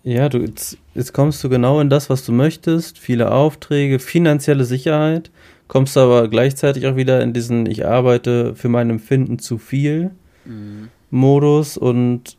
ja, 0.03 0.29
du 0.29 0.39
jetzt, 0.39 0.77
jetzt 0.95 1.13
kommst 1.13 1.43
du 1.43 1.49
genau 1.49 1.79
in 1.79 1.89
das, 1.89 2.09
was 2.09 2.25
du 2.25 2.31
möchtest, 2.31 2.97
viele 2.97 3.31
Aufträge, 3.31 3.99
finanzielle 3.99 4.65
Sicherheit, 4.65 5.31
kommst 5.67 5.95
aber 5.97 6.27
gleichzeitig 6.27 6.87
auch 6.87 6.95
wieder 6.95 7.21
in 7.21 7.33
diesen 7.33 7.65
ich 7.65 7.85
arbeite 7.85 8.55
für 8.55 8.69
mein 8.69 8.89
Empfinden 8.89 9.39
zu 9.39 9.57
viel 9.57 10.11
mhm. 10.45 10.89
Modus 11.11 11.77
und 11.77 12.37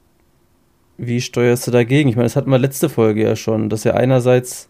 wie 0.98 1.20
steuerst 1.20 1.66
du 1.66 1.70
dagegen? 1.70 2.08
Ich 2.08 2.16
meine, 2.16 2.26
das 2.26 2.36
hatten 2.36 2.50
wir 2.50 2.58
letzte 2.58 2.88
Folge 2.88 3.22
ja 3.22 3.36
schon, 3.36 3.68
dass 3.68 3.84
ja 3.84 3.94
einerseits 3.94 4.68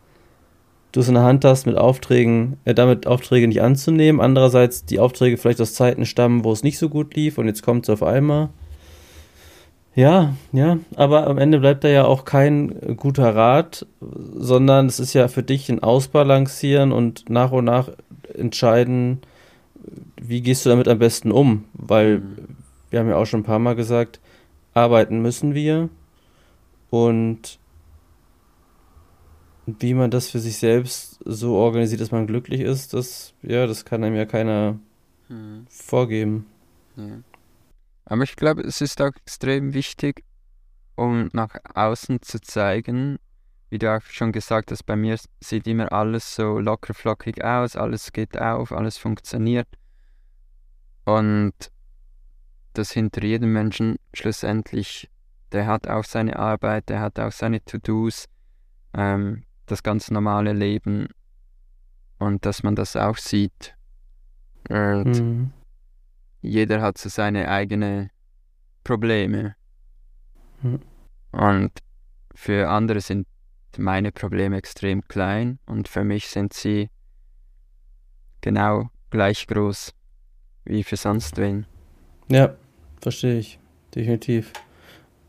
du 0.93 1.01
es 1.01 1.09
in 1.09 1.15
der 1.15 1.23
Hand 1.25 1.45
hast, 1.45 1.67
mit 1.67 1.77
Aufträgen, 1.77 2.59
äh, 2.65 2.75
damit 2.75 3.07
Aufträge 3.07 3.49
nicht 3.49 3.63
anzunehmen, 3.63 4.21
andererseits 4.21 4.85
die 4.85 5.01
Aufträge 5.01 5.39
vielleicht 5.39 5.61
aus 5.61 5.75
Zeiten 5.75 6.05
stammen, 6.05 6.45
wo 6.45 6.53
es 6.53 6.63
nicht 6.63 6.79
so 6.79 6.89
gut 6.89 7.15
lief 7.17 7.39
und 7.39 7.47
jetzt 7.47 7.63
kommt 7.63 7.87
es 7.87 7.91
auf 7.91 8.03
einmal. 8.03 8.51
Ja, 9.95 10.35
ja, 10.53 10.79
aber 10.97 11.27
am 11.27 11.37
Ende 11.37 11.61
bleibt 11.61 11.85
da 11.85 11.89
ja 11.89 12.07
auch 12.07 12.25
kein 12.25 12.97
guter 12.97 13.35
Rat, 13.35 13.87
sondern 14.01 14.87
es 14.87 14.99
ist 14.99 15.13
ja 15.13 15.29
für 15.29 15.43
dich 15.43 15.69
ein 15.69 15.83
Ausbalancieren 15.83 16.93
und 16.93 17.29
nach 17.29 17.53
und 17.53 17.67
nach 17.67 17.91
entscheiden, 18.33 19.21
wie 20.21 20.41
gehst 20.41 20.65
du 20.65 20.71
damit 20.71 20.89
am 20.89 20.99
besten 20.99 21.31
um, 21.31 21.65
weil 21.75 22.21
mhm. 22.21 22.37
wir 22.89 23.01
haben 23.01 23.09
ja 23.09 23.17
auch 23.17 23.27
schon 23.27 23.41
ein 23.41 23.45
paar 23.45 23.59
Mal 23.59 23.75
gesagt, 23.75 24.21
arbeiten 24.73 25.21
müssen 25.21 25.55
wir 25.55 25.91
und 26.89 27.59
wie 29.67 29.95
man 29.95 30.11
das 30.11 30.31
für 30.31 30.39
sich 30.39 30.57
selbst 30.57 31.21
so 31.25 31.55
organisiert, 31.57 32.01
dass 32.01 32.11
man 32.11 32.27
glücklich 32.27 32.63
ist, 32.63 32.95
das, 32.95 33.35
ja, 33.43 33.67
das 33.67 33.85
kann 33.85 34.03
einem 34.03 34.17
ja 34.17 34.25
keiner 34.25 34.79
hm. 35.29 35.67
vorgeben. 35.69 36.47
Ja. 36.97 37.19
Aber 38.13 38.25
ich 38.25 38.37
glaube, 38.37 38.61
es 38.61 38.83
ist 38.83 39.01
auch 39.01 39.17
extrem 39.25 39.73
wichtig, 39.73 40.23
um 40.97 41.31
nach 41.33 41.57
außen 41.75 42.21
zu 42.21 42.43
zeigen, 42.43 43.19
wie 43.71 43.79
du 43.79 43.91
auch 43.91 44.03
schon 44.03 44.33
gesagt 44.33 44.71
hast, 44.71 44.83
bei 44.83 44.97
mir 44.97 45.17
sieht 45.41 45.67
immer 45.67 45.91
alles 45.93 46.35
so 46.35 46.59
locker 46.59 46.93
flockig 46.93 47.43
aus, 47.43 47.75
alles 47.75 48.13
geht 48.13 48.37
auf, 48.37 48.71
alles 48.71 48.99
funktioniert. 48.99 49.67
Und 51.07 51.55
dass 52.75 52.91
hinter 52.93 53.25
jedem 53.25 53.55
Menschen 53.55 53.97
schlussendlich, 54.13 55.11
der 55.53 55.67
hat 55.67 55.89
auch 55.89 56.05
seine 56.05 56.39
Arbeit, 56.39 56.91
der 56.91 57.01
hat 57.01 57.19
auch 57.19 57.33
seine 57.33 57.65
To-Dos, 57.65 58.27
ähm, 58.93 59.45
das 59.65 59.83
ganz 59.83 60.11
normale 60.11 60.53
Leben 60.53 61.09
und 62.19 62.45
dass 62.45 62.63
man 62.63 62.77
das 62.77 62.95
auch 62.95 63.17
sieht. 63.17 63.75
Und 64.69 65.19
mhm. 65.19 65.53
Jeder 66.43 66.83
hat 66.83 66.99
so 66.99 67.09
seine 67.09 67.49
eigenen 67.49 68.11
Probleme. 68.85 69.55
Mhm. 70.63 70.81
Und 71.31 71.73
für 72.35 72.69
andere 72.69 73.01
sind 73.01 73.27
meine 73.79 74.13
Probleme 74.13 74.57
extrem 74.57 75.03
klein 75.09 75.59
und 75.67 75.89
für 75.89 76.05
mich 76.05 76.27
sind 76.27 76.53
sie 76.53 76.91
genau 78.43 78.91
gleich 79.11 79.47
groß 79.47 79.95
wie 80.65 80.83
für 80.83 80.97
sonst 80.97 81.39
wen. 81.39 81.67
Ja, 82.29 82.55
verstehe 83.01 83.39
ich. 83.39 83.59
Definitiv. 83.95 84.53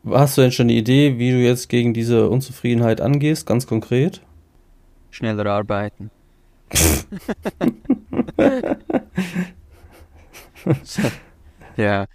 Hast 0.06 0.36
du 0.36 0.42
denn 0.42 0.52
schon 0.52 0.66
eine 0.66 0.74
Idee, 0.74 1.18
wie 1.18 1.30
du 1.30 1.38
jetzt 1.38 1.68
gegen 1.68 1.94
diese 1.94 2.28
Unzufriedenheit 2.28 3.00
angehst, 3.00 3.46
ganz 3.46 3.66
konkret? 3.66 4.20
Schneller 5.10 5.46
arbeiten. 5.46 6.10
ja. 11.76 12.06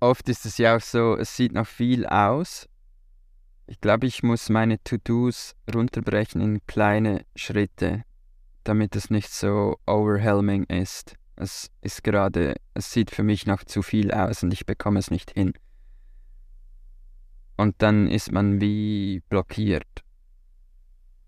Oft 0.00 0.28
ist 0.28 0.46
es 0.46 0.58
ja 0.58 0.76
auch 0.76 0.80
so, 0.80 1.16
es 1.16 1.36
sieht 1.36 1.52
noch 1.52 1.66
viel 1.66 2.06
aus. 2.06 2.68
Ich 3.66 3.80
glaube, 3.80 4.06
ich 4.06 4.22
muss 4.22 4.48
meine 4.48 4.82
To-Dos 4.82 5.54
runterbrechen 5.72 6.40
in 6.40 6.66
kleine 6.66 7.24
Schritte, 7.36 8.02
damit 8.64 8.96
es 8.96 9.10
nicht 9.10 9.30
so 9.32 9.78
overwhelming 9.86 10.64
ist. 10.64 11.14
Es 11.36 11.70
ist 11.80 12.02
gerade, 12.02 12.56
es 12.74 12.92
sieht 12.92 13.10
für 13.10 13.22
mich 13.22 13.46
noch 13.46 13.62
zu 13.64 13.82
viel 13.82 14.10
aus 14.10 14.42
und 14.42 14.52
ich 14.52 14.66
bekomme 14.66 14.98
es 14.98 15.10
nicht 15.10 15.30
hin. 15.30 15.52
Und 17.56 17.76
dann 17.78 18.08
ist 18.08 18.32
man 18.32 18.60
wie 18.60 19.22
blockiert. 19.28 20.02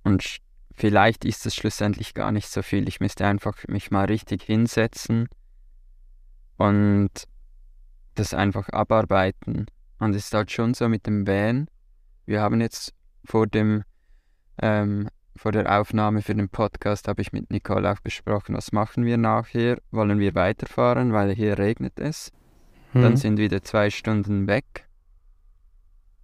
Und 0.02 0.38
vielleicht 0.74 1.24
ist 1.24 1.46
es 1.46 1.54
schlussendlich 1.54 2.14
gar 2.14 2.32
nicht 2.32 2.48
so 2.48 2.62
viel. 2.62 2.88
Ich 2.88 3.00
müsste 3.00 3.26
einfach 3.26 3.56
mich 3.68 3.90
mal 3.90 4.06
richtig 4.06 4.42
hinsetzen 4.42 5.28
und 6.62 7.10
das 8.14 8.34
einfach 8.34 8.68
abarbeiten. 8.68 9.66
Und 9.98 10.14
es 10.14 10.26
ist 10.26 10.34
halt 10.34 10.50
schon 10.52 10.74
so 10.74 10.88
mit 10.88 11.06
dem 11.06 11.26
Van. 11.26 11.66
Wir 12.24 12.40
haben 12.40 12.60
jetzt 12.60 12.94
vor 13.24 13.46
dem 13.46 13.82
ähm, 14.58 15.08
vor 15.34 15.50
der 15.50 15.80
Aufnahme 15.80 16.22
für 16.22 16.34
den 16.34 16.48
Podcast 16.48 17.08
habe 17.08 17.22
ich 17.22 17.32
mit 17.32 17.50
Nicole 17.50 17.90
auch 17.90 18.00
besprochen, 18.00 18.54
was 18.54 18.70
machen 18.70 19.04
wir 19.04 19.16
nachher? 19.16 19.78
Wollen 19.90 20.20
wir 20.20 20.34
weiterfahren, 20.34 21.12
weil 21.12 21.34
hier 21.34 21.58
regnet 21.58 21.98
es? 21.98 22.30
Hm. 22.92 23.02
Dann 23.02 23.16
sind 23.16 23.38
wieder 23.38 23.62
zwei 23.62 23.90
Stunden 23.90 24.46
weg. 24.46 24.86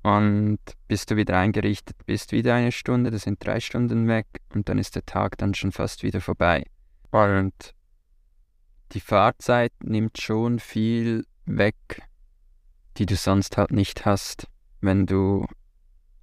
Und 0.02 0.60
bis 0.86 1.06
du 1.06 1.16
wieder 1.16 1.36
eingerichtet 1.36 1.96
bist, 2.06 2.30
wieder 2.32 2.54
eine 2.54 2.70
Stunde, 2.70 3.10
das 3.10 3.22
sind 3.22 3.44
drei 3.44 3.58
Stunden 3.58 4.06
weg 4.06 4.26
und 4.54 4.68
dann 4.68 4.78
ist 4.78 4.94
der 4.94 5.04
Tag 5.04 5.36
dann 5.38 5.54
schon 5.54 5.72
fast 5.72 6.02
wieder 6.04 6.20
vorbei. 6.20 6.64
Und 7.10 7.74
die 8.92 9.00
Fahrzeit 9.00 9.72
nimmt 9.82 10.18
schon 10.18 10.58
viel 10.58 11.24
weg, 11.46 11.76
die 12.96 13.06
du 13.06 13.16
sonst 13.16 13.56
halt 13.56 13.70
nicht 13.70 14.04
hast, 14.04 14.46
wenn 14.80 15.06
du 15.06 15.46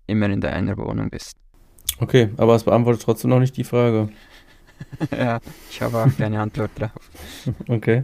immer 0.08 0.30
in 0.30 0.42
deiner 0.42 0.78
Wohnung 0.78 1.10
bist. 1.10 1.38
Okay, 2.00 2.30
aber 2.38 2.56
es 2.56 2.64
beantwortet 2.64 3.02
trotzdem 3.04 3.30
noch 3.30 3.40
nicht 3.40 3.56
die 3.58 3.64
Frage. 3.64 4.10
ja, 5.12 5.40
ich 5.70 5.82
habe 5.82 6.04
auch 6.04 6.18
keine 6.18 6.40
Antwort 6.42 6.72
drauf. 6.78 6.92
Okay. 7.68 8.04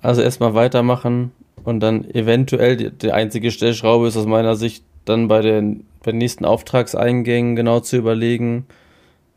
Also 0.00 0.22
erstmal 0.22 0.54
weitermachen 0.54 1.32
und 1.64 1.80
dann 1.80 2.08
eventuell 2.10 2.76
die, 2.76 2.90
die 2.90 3.10
einzige 3.10 3.50
Stellschraube 3.50 4.06
ist 4.06 4.16
aus 4.16 4.26
meiner 4.26 4.54
Sicht 4.54 4.84
dann 5.04 5.26
bei 5.26 5.40
den, 5.40 5.84
bei 6.02 6.12
den 6.12 6.18
nächsten 6.18 6.44
Auftragseingängen 6.44 7.56
genau 7.56 7.80
zu 7.80 7.96
überlegen, 7.96 8.66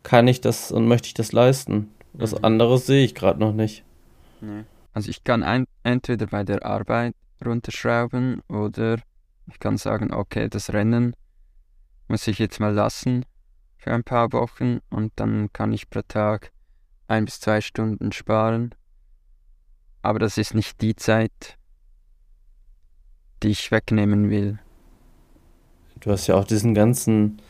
kann 0.04 0.28
ich 0.28 0.42
das 0.42 0.72
und 0.72 0.88
möchte 0.88 1.08
ich 1.08 1.14
das 1.16 1.32
leisten? 1.32 1.90
Was 2.20 2.34
mhm. 2.34 2.46
anderes 2.46 2.86
sehe 2.86 3.06
ich 3.06 3.16
gerade 3.16 3.40
noch 3.40 3.54
nicht. 3.54 3.84
Nee. 4.42 4.66
Also 4.94 5.10
ich 5.10 5.24
kann 5.24 5.44
ein, 5.44 5.66
entweder 5.84 6.28
bei 6.28 6.44
der 6.44 6.66
Arbeit 6.66 7.16
runterschrauben 7.46 8.42
oder 8.50 8.98
Ich 9.48 9.60
kann 9.60 9.78
sagen, 9.78 10.14
okay, 10.14 10.50
das 10.50 10.74
Rennen 10.74 11.16
muss 12.08 12.28
ich 12.28 12.40
jetzt 12.40 12.60
mal 12.60 12.74
lassen 12.74 13.26
für 13.78 13.92
ein 13.92 14.04
paar 14.04 14.34
Wochen 14.34 14.80
und 14.90 15.14
dann 15.16 15.52
kann 15.54 15.72
ich 15.72 15.90
pro 15.90 16.02
Tag 16.02 16.52
ein 17.08 17.26
bis 17.26 17.40
zwei 17.40 17.62
Stunden 17.62 18.12
sparen. 18.12 18.76
Aber 20.02 20.20
das 20.20 20.38
ist 20.38 20.54
nicht 20.54 20.82
die 20.82 20.96
Zeit, 20.96 21.58
die 23.42 23.50
ich 23.50 23.72
wegnehmen 23.72 24.30
will. 24.30 24.60
Du 26.00 26.12
hast 26.12 26.28
ja 26.28 26.36
auch 26.36 26.46
diesen 26.46 26.74
ganzen 26.74 27.42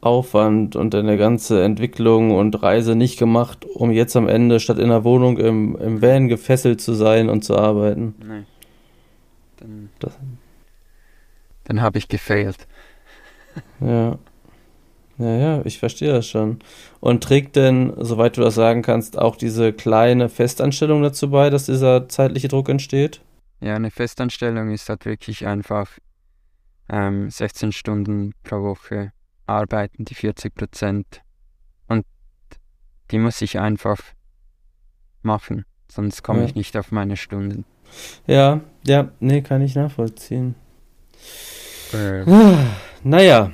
Aufwand 0.00 0.76
und 0.76 0.94
deine 0.94 1.18
ganze 1.18 1.62
Entwicklung 1.62 2.30
und 2.30 2.62
Reise 2.62 2.94
nicht 2.94 3.18
gemacht, 3.18 3.66
um 3.66 3.90
jetzt 3.90 4.16
am 4.16 4.28
Ende 4.28 4.58
statt 4.60 4.78
in 4.78 4.88
der 4.88 5.04
Wohnung 5.04 5.36
im, 5.38 5.76
im 5.76 6.00
Van 6.00 6.28
gefesselt 6.28 6.80
zu 6.80 6.94
sein 6.94 7.28
und 7.28 7.44
zu 7.44 7.56
arbeiten. 7.56 8.14
Nein. 8.26 8.46
Dann, 9.58 9.90
dann 11.64 11.82
habe 11.82 11.98
ich 11.98 12.08
gefailt. 12.08 12.66
Ja. 13.80 14.18
Ja, 15.18 15.36
ja, 15.36 15.62
ich 15.66 15.78
verstehe 15.78 16.12
das 16.12 16.26
schon. 16.26 16.60
Und 16.98 17.22
trägt 17.22 17.54
denn, 17.56 17.92
soweit 17.98 18.38
du 18.38 18.40
das 18.40 18.54
sagen 18.54 18.80
kannst, 18.80 19.18
auch 19.18 19.36
diese 19.36 19.74
kleine 19.74 20.30
Festanstellung 20.30 21.02
dazu 21.02 21.28
bei, 21.30 21.50
dass 21.50 21.66
dieser 21.66 22.08
zeitliche 22.08 22.48
Druck 22.48 22.70
entsteht? 22.70 23.20
Ja, 23.60 23.74
eine 23.74 23.90
Festanstellung 23.90 24.70
ist 24.70 24.88
halt 24.88 25.04
wirklich 25.04 25.46
einfach 25.46 25.90
ähm, 26.88 27.28
16 27.28 27.72
Stunden 27.72 28.32
pro 28.44 28.62
Woche 28.62 29.12
arbeiten, 29.50 30.04
die 30.04 30.14
40 30.14 30.54
Prozent. 30.54 31.22
Und 31.88 32.06
die 33.10 33.18
muss 33.18 33.42
ich 33.42 33.58
einfach 33.58 33.98
machen, 35.22 35.64
sonst 35.88 36.22
komme 36.22 36.40
ja. 36.40 36.46
ich 36.46 36.54
nicht 36.54 36.76
auf 36.76 36.92
meine 36.92 37.16
Stunden. 37.16 37.64
Ja, 38.26 38.60
ja, 38.86 39.10
nee, 39.20 39.42
kann 39.42 39.62
ich 39.62 39.74
nachvollziehen. 39.74 40.54
Äh. 41.92 42.24
Naja, 43.02 43.50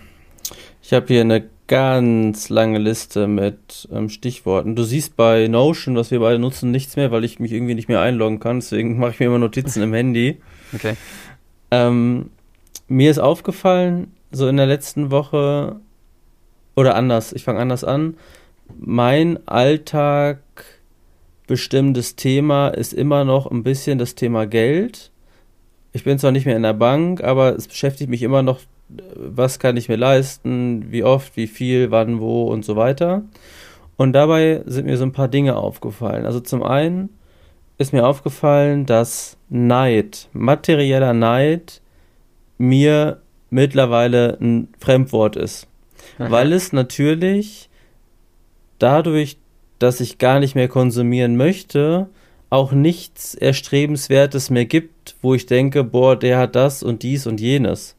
ich 0.82 0.92
habe 0.92 1.06
hier 1.06 1.20
eine 1.20 1.48
ganz 1.68 2.48
lange 2.48 2.78
Liste 2.78 3.26
mit 3.26 3.88
ähm, 3.92 4.08
Stichworten. 4.08 4.76
Du 4.76 4.82
siehst 4.82 5.16
bei 5.16 5.48
Notion, 5.48 5.96
was 5.96 6.10
wir 6.10 6.20
beide 6.20 6.38
nutzen, 6.38 6.70
nichts 6.70 6.96
mehr, 6.96 7.10
weil 7.10 7.24
ich 7.24 7.38
mich 7.40 7.52
irgendwie 7.52 7.74
nicht 7.74 7.88
mehr 7.88 8.00
einloggen 8.00 8.40
kann. 8.40 8.60
Deswegen 8.60 8.98
mache 8.98 9.12
ich 9.12 9.20
mir 9.20 9.26
immer 9.26 9.38
Notizen 9.38 9.82
im 9.82 9.94
Handy. 9.94 10.40
Okay. 10.74 10.96
Ähm, 11.70 12.30
mir 12.88 13.10
ist 13.10 13.18
aufgefallen, 13.18 14.12
so 14.30 14.48
in 14.48 14.56
der 14.56 14.66
letzten 14.66 15.10
Woche, 15.10 15.80
oder 16.76 16.94
anders, 16.94 17.32
ich 17.32 17.42
fange 17.44 17.58
anders 17.58 17.82
an. 17.82 18.16
Mein 18.78 19.38
Alltag 19.46 20.38
bestimmtes 21.46 22.16
Thema 22.16 22.68
ist 22.68 22.92
immer 22.92 23.24
noch 23.24 23.50
ein 23.50 23.62
bisschen 23.62 23.98
das 23.98 24.14
Thema 24.14 24.46
Geld. 24.46 25.10
Ich 25.92 26.04
bin 26.04 26.18
zwar 26.18 26.32
nicht 26.32 26.46
mehr 26.46 26.56
in 26.56 26.62
der 26.62 26.74
Bank, 26.74 27.24
aber 27.24 27.56
es 27.56 27.66
beschäftigt 27.66 28.10
mich 28.10 28.22
immer 28.22 28.42
noch 28.42 28.60
was 28.88 29.58
kann 29.58 29.76
ich 29.76 29.88
mir 29.88 29.96
leisten, 29.96 30.92
wie 30.92 31.04
oft, 31.04 31.36
wie 31.36 31.46
viel, 31.46 31.90
wann, 31.90 32.20
wo 32.20 32.44
und 32.44 32.64
so 32.64 32.76
weiter. 32.76 33.22
Und 33.96 34.12
dabei 34.12 34.62
sind 34.66 34.86
mir 34.86 34.96
so 34.96 35.04
ein 35.04 35.12
paar 35.12 35.28
Dinge 35.28 35.56
aufgefallen. 35.56 36.26
Also 36.26 36.40
zum 36.40 36.62
einen 36.62 37.10
ist 37.78 37.92
mir 37.92 38.06
aufgefallen, 38.06 38.86
dass 38.86 39.36
Neid, 39.48 40.28
materieller 40.32 41.14
Neid, 41.14 41.80
mir 42.58 43.20
mittlerweile 43.50 44.38
ein 44.40 44.68
Fremdwort 44.78 45.36
ist. 45.36 45.66
Weil 46.18 46.52
es 46.52 46.72
natürlich 46.72 47.68
dadurch, 48.78 49.38
dass 49.78 50.00
ich 50.00 50.18
gar 50.18 50.40
nicht 50.40 50.54
mehr 50.54 50.68
konsumieren 50.68 51.36
möchte, 51.36 52.08
auch 52.50 52.72
nichts 52.72 53.34
Erstrebenswertes 53.34 54.50
mehr 54.50 54.66
gibt, 54.66 55.16
wo 55.20 55.34
ich 55.34 55.46
denke, 55.46 55.84
boah, 55.84 56.16
der 56.16 56.38
hat 56.38 56.54
das 56.56 56.82
und 56.82 57.02
dies 57.02 57.26
und 57.26 57.40
jenes 57.40 57.96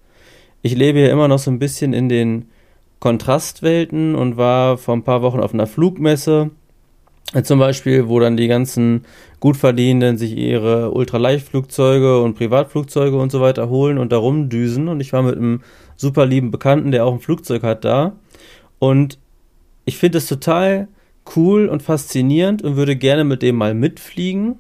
ich 0.68 0.76
lebe 0.76 1.00
ja 1.00 1.10
immer 1.10 1.28
noch 1.28 1.40
so 1.40 1.52
ein 1.52 1.60
bisschen 1.60 1.94
in 1.94 2.10
den 2.10 2.50
Kontrastwelten 3.00 4.16
und 4.16 4.38
war 4.38 4.78
vor 4.78 4.96
ein 4.96 5.04
paar 5.04 5.22
Wochen 5.22 5.40
auf 5.40 5.54
einer 5.54 5.68
Flugmesse. 5.68 6.52
Zum 7.44 7.60
Beispiel, 7.60 8.08
wo 8.08 8.22
dann 8.22 8.38
die 8.38 8.48
ganzen 8.48 9.04
Gutverdienenden 9.42 10.18
sich 10.18 10.38
ihre 10.38 10.92
Ultraleichtflugzeuge 10.92 12.22
und 12.22 12.36
Privatflugzeuge 12.36 13.18
und 13.18 13.34
so 13.34 13.42
weiter 13.42 13.68
holen 13.68 13.98
und 13.98 14.14
da 14.14 14.18
rumdüsen. 14.18 14.88
Und 14.88 15.02
ich 15.02 15.12
war 15.12 15.24
mit 15.24 15.36
einem 15.36 15.62
super 15.98 16.26
lieben 16.26 16.52
Bekannten, 16.52 16.92
der 16.92 17.06
auch 17.06 17.14
ein 17.14 17.20
Flugzeug 17.20 17.64
hat, 17.64 17.84
da. 17.84 18.14
Und 18.80 19.20
ich 19.84 19.98
finde 19.98 20.20
es 20.20 20.28
total 20.28 20.88
cool 21.36 21.68
und 21.68 21.84
faszinierend 21.84 22.62
und 22.62 22.78
würde 22.78 22.96
gerne 22.96 23.26
mit 23.26 23.42
dem 23.42 23.58
mal 23.58 23.74
mitfliegen. 23.74 24.60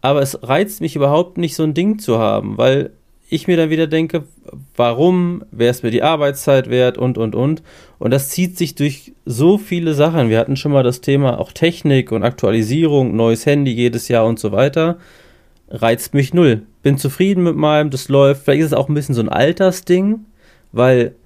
Aber 0.00 0.22
es 0.22 0.40
reizt 0.44 0.80
mich 0.80 0.94
überhaupt 0.94 1.38
nicht, 1.38 1.56
so 1.56 1.64
ein 1.64 1.74
Ding 1.74 1.98
zu 1.98 2.18
haben, 2.18 2.56
weil 2.56 2.92
ich 3.28 3.48
mir 3.48 3.56
dann 3.56 3.70
wieder 3.70 3.86
denke, 3.86 4.24
warum, 4.76 5.44
wäre 5.50 5.70
es 5.70 5.82
mir 5.82 5.90
die 5.90 6.02
Arbeitszeit 6.02 6.70
wert 6.70 6.96
und, 6.96 7.18
und, 7.18 7.34
und. 7.34 7.62
Und 7.98 8.10
das 8.12 8.28
zieht 8.28 8.56
sich 8.56 8.74
durch 8.76 9.12
so 9.24 9.58
viele 9.58 9.94
Sachen. 9.94 10.28
Wir 10.28 10.38
hatten 10.38 10.56
schon 10.56 10.72
mal 10.72 10.84
das 10.84 11.00
Thema 11.00 11.40
auch 11.40 11.52
Technik 11.52 12.12
und 12.12 12.22
Aktualisierung, 12.22 13.16
neues 13.16 13.44
Handy 13.44 13.72
jedes 13.72 14.08
Jahr 14.08 14.26
und 14.26 14.38
so 14.38 14.52
weiter. 14.52 14.98
Reizt 15.68 16.14
mich 16.14 16.34
null. 16.34 16.62
Bin 16.82 16.98
zufrieden 16.98 17.42
mit 17.42 17.56
meinem, 17.56 17.90
das 17.90 18.08
läuft. 18.08 18.44
Vielleicht 18.44 18.60
ist 18.60 18.66
es 18.66 18.72
auch 18.74 18.88
ein 18.88 18.94
bisschen 18.94 19.16
so 19.16 19.22
ein 19.22 19.28
Altersding, 19.28 20.20
weil 20.70 21.16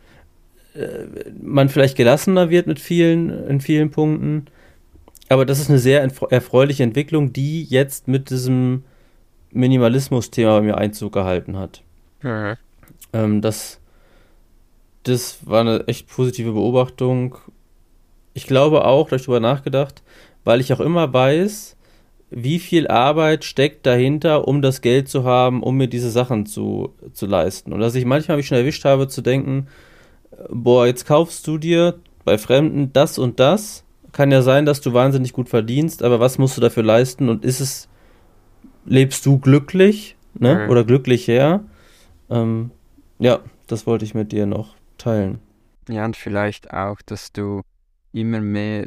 äh, 0.74 1.04
man 1.38 1.68
vielleicht 1.68 1.96
gelassener 1.96 2.48
wird 2.48 2.66
mit 2.66 2.80
vielen, 2.80 3.28
in 3.46 3.60
vielen 3.60 3.90
Punkten. 3.90 4.46
Aber 5.28 5.44
das 5.44 5.60
ist 5.60 5.68
eine 5.68 5.78
sehr 5.78 6.00
erfreuliche 6.30 6.82
Entwicklung, 6.82 7.34
die 7.34 7.62
jetzt 7.64 8.08
mit 8.08 8.30
diesem 8.30 8.84
Minimalismus-Thema 9.52 10.58
bei 10.58 10.62
mir 10.62 10.78
Einzug 10.78 11.12
gehalten 11.12 11.58
hat. 11.58 11.82
Mhm. 12.22 12.56
Ähm, 13.12 13.40
das, 13.40 13.80
das 15.02 15.38
war 15.44 15.60
eine 15.60 15.86
echt 15.86 16.08
positive 16.08 16.52
Beobachtung. 16.52 17.36
Ich 18.34 18.46
glaube 18.46 18.84
auch, 18.84 19.06
da 19.06 19.12
habe 19.12 19.16
ich 19.16 19.24
drüber 19.24 19.40
nachgedacht, 19.40 20.02
weil 20.44 20.60
ich 20.60 20.72
auch 20.72 20.80
immer 20.80 21.12
weiß, 21.12 21.76
wie 22.30 22.60
viel 22.60 22.86
Arbeit 22.86 23.44
steckt 23.44 23.86
dahinter, 23.86 24.46
um 24.46 24.62
das 24.62 24.82
Geld 24.82 25.08
zu 25.08 25.24
haben, 25.24 25.62
um 25.62 25.76
mir 25.76 25.88
diese 25.88 26.10
Sachen 26.10 26.46
zu, 26.46 26.94
zu 27.12 27.26
leisten. 27.26 27.72
Und 27.72 27.80
dass 27.80 27.96
ich 27.96 28.04
manchmal 28.04 28.36
mich 28.36 28.46
schon 28.46 28.58
erwischt 28.58 28.84
habe 28.84 29.08
zu 29.08 29.20
denken, 29.20 29.66
boah, 30.48 30.86
jetzt 30.86 31.06
kaufst 31.06 31.46
du 31.46 31.58
dir 31.58 31.98
bei 32.24 32.38
Fremden 32.38 32.92
das 32.92 33.18
und 33.18 33.40
das. 33.40 33.84
Kann 34.12 34.30
ja 34.30 34.42
sein, 34.42 34.66
dass 34.66 34.80
du 34.80 34.92
wahnsinnig 34.92 35.32
gut 35.32 35.48
verdienst, 35.48 36.02
aber 36.02 36.20
was 36.20 36.38
musst 36.38 36.56
du 36.56 36.60
dafür 36.60 36.82
leisten 36.82 37.28
und 37.28 37.44
ist 37.44 37.60
es, 37.60 37.88
lebst 38.84 39.24
du 39.26 39.38
glücklich, 39.38 40.16
ne? 40.38 40.64
Mhm. 40.64 40.70
Oder 40.70 40.84
glücklicher? 40.84 41.64
Ähm, 42.30 42.70
ja, 43.18 43.40
das 43.66 43.86
wollte 43.86 44.04
ich 44.04 44.14
mit 44.14 44.32
dir 44.32 44.46
noch 44.46 44.74
teilen. 44.98 45.40
Ja, 45.88 46.04
und 46.04 46.16
vielleicht 46.16 46.72
auch, 46.72 47.02
dass 47.02 47.32
du 47.32 47.62
immer 48.12 48.40
mehr 48.40 48.86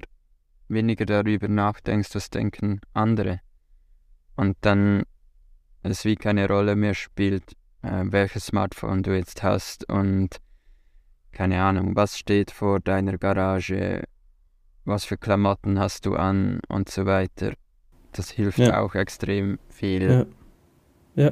weniger 0.69 1.05
darüber 1.05 1.47
nachdenkst, 1.47 2.15
was 2.15 2.29
denken 2.29 2.81
andere. 2.93 3.41
Und 4.35 4.57
dann 4.61 5.03
es 5.83 6.05
wie 6.05 6.15
keine 6.15 6.47
Rolle 6.47 6.75
mehr 6.75 6.93
spielt, 6.93 7.53
äh, 7.81 8.03
welches 8.05 8.47
Smartphone 8.47 9.03
du 9.03 9.15
jetzt 9.15 9.43
hast 9.43 9.87
und 9.89 10.37
keine 11.31 11.61
Ahnung, 11.61 11.95
was 11.95 12.17
steht 12.17 12.51
vor 12.51 12.79
deiner 12.79 13.17
Garage, 13.17 14.03
was 14.85 15.05
für 15.05 15.17
Klamotten 15.17 15.79
hast 15.79 16.05
du 16.05 16.15
an 16.15 16.59
und 16.69 16.89
so 16.89 17.05
weiter. 17.05 17.53
Das 18.11 18.29
hilft 18.29 18.59
ja. 18.59 18.79
auch 18.79 18.95
extrem 18.95 19.59
viel. 19.69 20.27
Ja. 21.15 21.23
ja, 21.25 21.31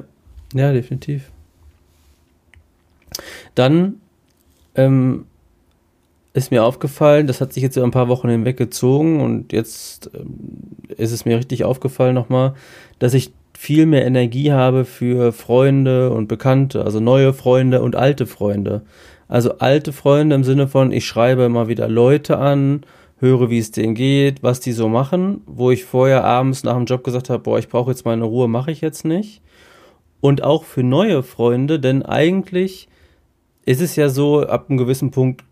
ja, 0.52 0.72
definitiv. 0.72 1.32
Dann 3.54 3.96
ähm, 4.74 5.26
ist 6.34 6.50
mir 6.50 6.64
aufgefallen, 6.64 7.26
das 7.26 7.40
hat 7.40 7.52
sich 7.52 7.62
jetzt 7.62 7.76
über 7.76 7.86
ein 7.86 7.92
paar 7.92 8.08
Wochen 8.08 8.28
hinweg 8.28 8.56
gezogen 8.56 9.20
und 9.20 9.52
jetzt 9.52 10.10
ähm, 10.14 10.34
ist 10.96 11.12
es 11.12 11.24
mir 11.24 11.36
richtig 11.36 11.64
aufgefallen 11.64 12.14
nochmal, 12.14 12.54
dass 12.98 13.14
ich 13.14 13.32
viel 13.56 13.86
mehr 13.86 14.06
Energie 14.06 14.52
habe 14.52 14.84
für 14.84 15.32
Freunde 15.32 16.10
und 16.10 16.26
Bekannte, 16.26 16.84
also 16.84 17.00
neue 17.00 17.32
Freunde 17.32 17.82
und 17.82 17.96
alte 17.96 18.26
Freunde. 18.26 18.82
Also 19.28 19.58
alte 19.58 19.92
Freunde 19.92 20.34
im 20.34 20.44
Sinne 20.44 20.68
von, 20.68 20.90
ich 20.90 21.06
schreibe 21.06 21.44
immer 21.44 21.68
wieder 21.68 21.88
Leute 21.88 22.38
an, 22.38 22.82
höre, 23.18 23.50
wie 23.50 23.58
es 23.58 23.70
denen 23.70 23.94
geht, 23.94 24.42
was 24.42 24.60
die 24.60 24.72
so 24.72 24.88
machen, 24.88 25.42
wo 25.46 25.70
ich 25.70 25.84
vorher 25.84 26.24
abends 26.24 26.64
nach 26.64 26.74
dem 26.74 26.86
Job 26.86 27.04
gesagt 27.04 27.30
habe, 27.30 27.42
boah, 27.42 27.58
ich 27.58 27.68
brauche 27.68 27.90
jetzt 27.90 28.04
meine 28.04 28.24
Ruhe, 28.24 28.48
mache 28.48 28.72
ich 28.72 28.80
jetzt 28.80 29.04
nicht. 29.04 29.42
Und 30.20 30.42
auch 30.42 30.64
für 30.64 30.82
neue 30.82 31.22
Freunde, 31.22 31.78
denn 31.78 32.02
eigentlich 32.02 32.88
ist 33.64 33.80
es 33.80 33.96
ja 33.96 34.08
so, 34.08 34.46
ab 34.46 34.66
einem 34.68 34.78
gewissen 34.78 35.10
Punkt 35.10 35.44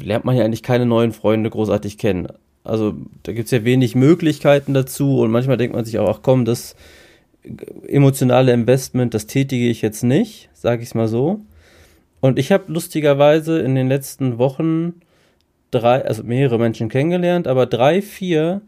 lernt 0.00 0.24
man 0.24 0.36
ja 0.36 0.44
eigentlich 0.44 0.62
keine 0.62 0.86
neuen 0.86 1.12
Freunde 1.12 1.50
großartig 1.50 1.98
kennen. 1.98 2.28
Also 2.64 2.94
da 3.24 3.32
gibt 3.32 3.46
es 3.46 3.50
ja 3.50 3.64
wenig 3.64 3.94
Möglichkeiten 3.94 4.72
dazu 4.74 5.20
und 5.20 5.30
manchmal 5.30 5.56
denkt 5.56 5.74
man 5.74 5.84
sich 5.84 5.98
auch, 5.98 6.08
ach 6.08 6.20
komm, 6.22 6.44
das 6.44 6.76
emotionale 7.88 8.52
Investment, 8.52 9.14
das 9.14 9.26
tätige 9.26 9.68
ich 9.68 9.82
jetzt 9.82 10.04
nicht, 10.04 10.48
sage 10.54 10.82
ich 10.82 10.90
es 10.90 10.94
mal 10.94 11.08
so. 11.08 11.40
Und 12.20 12.38
ich 12.38 12.52
habe 12.52 12.72
lustigerweise 12.72 13.58
in 13.58 13.74
den 13.74 13.88
letzten 13.88 14.38
Wochen 14.38 15.00
drei, 15.72 16.04
also 16.04 16.22
mehrere 16.22 16.58
Menschen 16.58 16.88
kennengelernt, 16.88 17.48
aber 17.48 17.66
drei, 17.66 18.00
vier, 18.00 18.60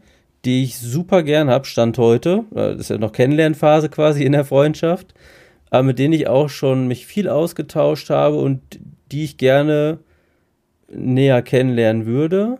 die 0.43 0.63
ich 0.63 0.77
super 0.77 1.23
gern 1.23 1.49
habe, 1.49 1.65
Stand 1.65 1.97
heute, 1.97 2.43
das 2.51 2.75
ist 2.77 2.89
ja 2.89 2.97
noch 2.97 3.13
Kennenlernphase 3.13 3.87
quasi 3.87 4.25
in 4.25 4.33
der 4.33 4.43
Freundschaft, 4.43 5.13
aber 5.75 5.83
mit 5.83 5.99
denen 5.99 6.13
ich 6.13 6.29
auch 6.29 6.47
schon 6.47 6.87
mich 6.87 7.05
viel 7.05 7.27
ausgetauscht 7.27 8.09
habe 8.09 8.37
und 8.37 8.61
die 9.11 9.25
ich 9.25 9.35
gerne 9.37 9.99
näher 10.87 11.41
kennenlernen 11.41 12.05
würde 12.05 12.59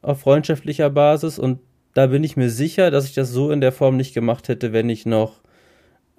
auf 0.00 0.20
freundschaftlicher 0.20 0.88
Basis 0.88 1.38
und 1.38 1.58
da 1.92 2.06
bin 2.06 2.24
ich 2.24 2.38
mir 2.38 2.48
sicher, 2.48 2.90
dass 2.90 3.04
ich 3.04 3.12
das 3.12 3.30
so 3.30 3.50
in 3.50 3.60
der 3.60 3.72
Form 3.72 3.98
nicht 3.98 4.14
gemacht 4.14 4.48
hätte, 4.48 4.72
wenn 4.72 4.88
ich 4.88 5.04
noch 5.04 5.42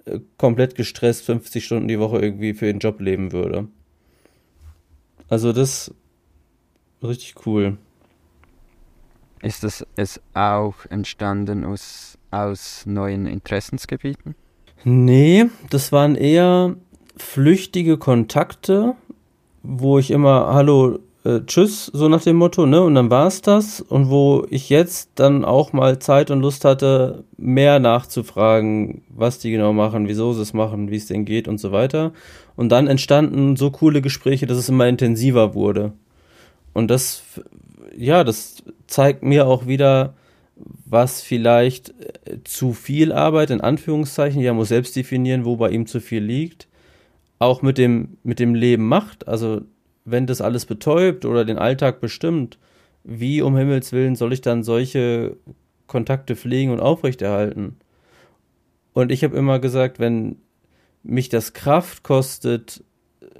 äh, 0.04 0.20
komplett 0.36 0.76
gestresst 0.76 1.24
50 1.24 1.64
Stunden 1.64 1.88
die 1.88 1.98
Woche 1.98 2.20
irgendwie 2.20 2.54
für 2.54 2.66
den 2.66 2.78
Job 2.78 3.00
leben 3.00 3.32
würde. 3.32 3.66
Also 5.28 5.52
das 5.52 5.92
richtig 7.02 7.34
cool. 7.46 7.78
Ist 9.42 9.64
das 9.64 9.84
es 9.96 10.20
auch 10.34 10.86
entstanden 10.88 11.64
aus, 11.64 12.16
aus 12.30 12.86
neuen 12.86 13.26
Interessensgebieten? 13.26 14.36
Nee, 14.84 15.46
das 15.70 15.92
waren 15.92 16.14
eher 16.14 16.76
flüchtige 17.16 17.98
Kontakte, 17.98 18.94
wo 19.62 19.98
ich 19.98 20.10
immer 20.10 20.52
Hallo, 20.52 21.00
äh, 21.24 21.40
Tschüss, 21.46 21.86
so 21.86 22.08
nach 22.08 22.22
dem 22.22 22.36
Motto, 22.36 22.64
ne? 22.64 22.80
Und 22.82 22.94
dann 22.94 23.10
war 23.10 23.26
es 23.26 23.42
das. 23.42 23.80
Und 23.80 24.08
wo 24.08 24.46
ich 24.50 24.70
jetzt 24.70 25.10
dann 25.16 25.44
auch 25.44 25.72
mal 25.72 25.98
Zeit 25.98 26.30
und 26.30 26.40
Lust 26.40 26.64
hatte, 26.64 27.24
mehr 27.36 27.80
nachzufragen, 27.80 29.02
was 29.08 29.38
die 29.38 29.50
genau 29.50 29.72
machen, 29.72 30.08
wieso 30.08 30.32
sie 30.32 30.42
es 30.42 30.54
machen, 30.54 30.90
wie 30.90 30.96
es 30.96 31.06
denen 31.06 31.24
geht 31.24 31.48
und 31.48 31.58
so 31.58 31.72
weiter. 31.72 32.12
Und 32.56 32.70
dann 32.70 32.86
entstanden 32.86 33.56
so 33.56 33.70
coole 33.70 34.00
Gespräche, 34.00 34.46
dass 34.46 34.58
es 34.58 34.68
immer 34.68 34.86
intensiver 34.86 35.54
wurde. 35.54 35.92
Und 36.72 36.88
das, 36.90 37.22
ja, 37.96 38.24
das 38.24 38.62
zeigt 38.86 39.22
mir 39.22 39.46
auch 39.46 39.66
wieder, 39.66 40.14
was 40.84 41.22
vielleicht 41.22 41.90
äh, 41.90 42.38
zu 42.44 42.72
viel 42.72 43.12
Arbeit, 43.12 43.50
in 43.50 43.60
Anführungszeichen, 43.60 44.40
ja, 44.40 44.52
muss 44.52 44.68
selbst 44.68 44.96
definieren, 44.96 45.44
wo 45.44 45.56
bei 45.56 45.70
ihm 45.70 45.86
zu 45.86 46.00
viel 46.00 46.22
liegt, 46.22 46.68
auch 47.38 47.62
mit 47.62 47.78
dem, 47.78 48.18
mit 48.22 48.38
dem 48.38 48.54
Leben 48.54 48.86
macht. 48.86 49.28
Also, 49.28 49.62
wenn 50.04 50.26
das 50.26 50.40
alles 50.40 50.66
betäubt 50.66 51.24
oder 51.24 51.44
den 51.44 51.58
Alltag 51.58 52.00
bestimmt, 52.00 52.58
wie 53.04 53.42
um 53.42 53.56
Himmels 53.56 53.92
Willen 53.92 54.16
soll 54.16 54.32
ich 54.32 54.40
dann 54.40 54.62
solche 54.62 55.36
Kontakte 55.86 56.36
pflegen 56.36 56.72
und 56.72 56.80
aufrechterhalten? 56.80 57.76
Und 58.92 59.12
ich 59.12 59.22
habe 59.22 59.36
immer 59.36 59.58
gesagt, 59.58 59.98
wenn 59.98 60.36
mich 61.02 61.28
das 61.28 61.52
Kraft 61.52 62.02
kostet, 62.02 62.82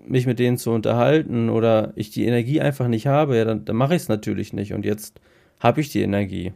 mich 0.07 0.26
mit 0.26 0.38
denen 0.38 0.57
zu 0.57 0.70
unterhalten 0.70 1.50
oder 1.50 1.92
ich 1.96 2.11
die 2.11 2.24
Energie 2.26 2.61
einfach 2.61 2.88
nicht 2.88 3.07
habe, 3.07 3.37
ja, 3.37 3.44
dann, 3.44 3.64
dann 3.64 3.76
mache 3.76 3.94
ich 3.94 4.02
es 4.02 4.09
natürlich 4.09 4.52
nicht. 4.52 4.72
Und 4.72 4.85
jetzt 4.85 5.20
habe 5.61 5.81
ich 5.81 5.90
die 5.90 6.02
Energie. 6.02 6.52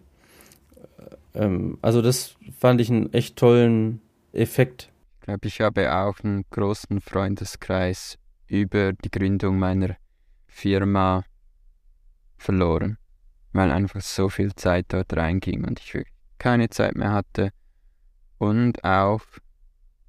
Ähm, 1.35 1.79
also 1.83 2.03
das 2.03 2.37
fand 2.59 2.81
ich 2.81 2.91
einen 2.91 3.13
echt 3.13 3.37
tollen 3.37 4.01
Effekt. 4.33 4.91
Ich 5.21 5.27
glaube, 5.27 5.47
ich 5.49 5.61
habe 5.61 5.95
auch 5.95 6.19
einen 6.21 6.45
großen 6.51 7.01
Freundeskreis 7.01 8.19
über 8.47 8.93
die 8.93 9.11
Gründung 9.11 9.59
meiner 9.59 9.97
Firma 10.47 11.25
verloren, 12.37 12.99
weil 13.53 13.71
einfach 13.71 14.01
so 14.01 14.29
viel 14.29 14.55
Zeit 14.55 14.87
dort 14.89 15.17
reinging 15.17 15.65
und 15.65 15.81
ich 15.81 16.05
keine 16.39 16.69
Zeit 16.71 16.97
mehr 16.97 17.13
hatte 17.13 17.53
und 18.39 18.83
auch 18.83 19.23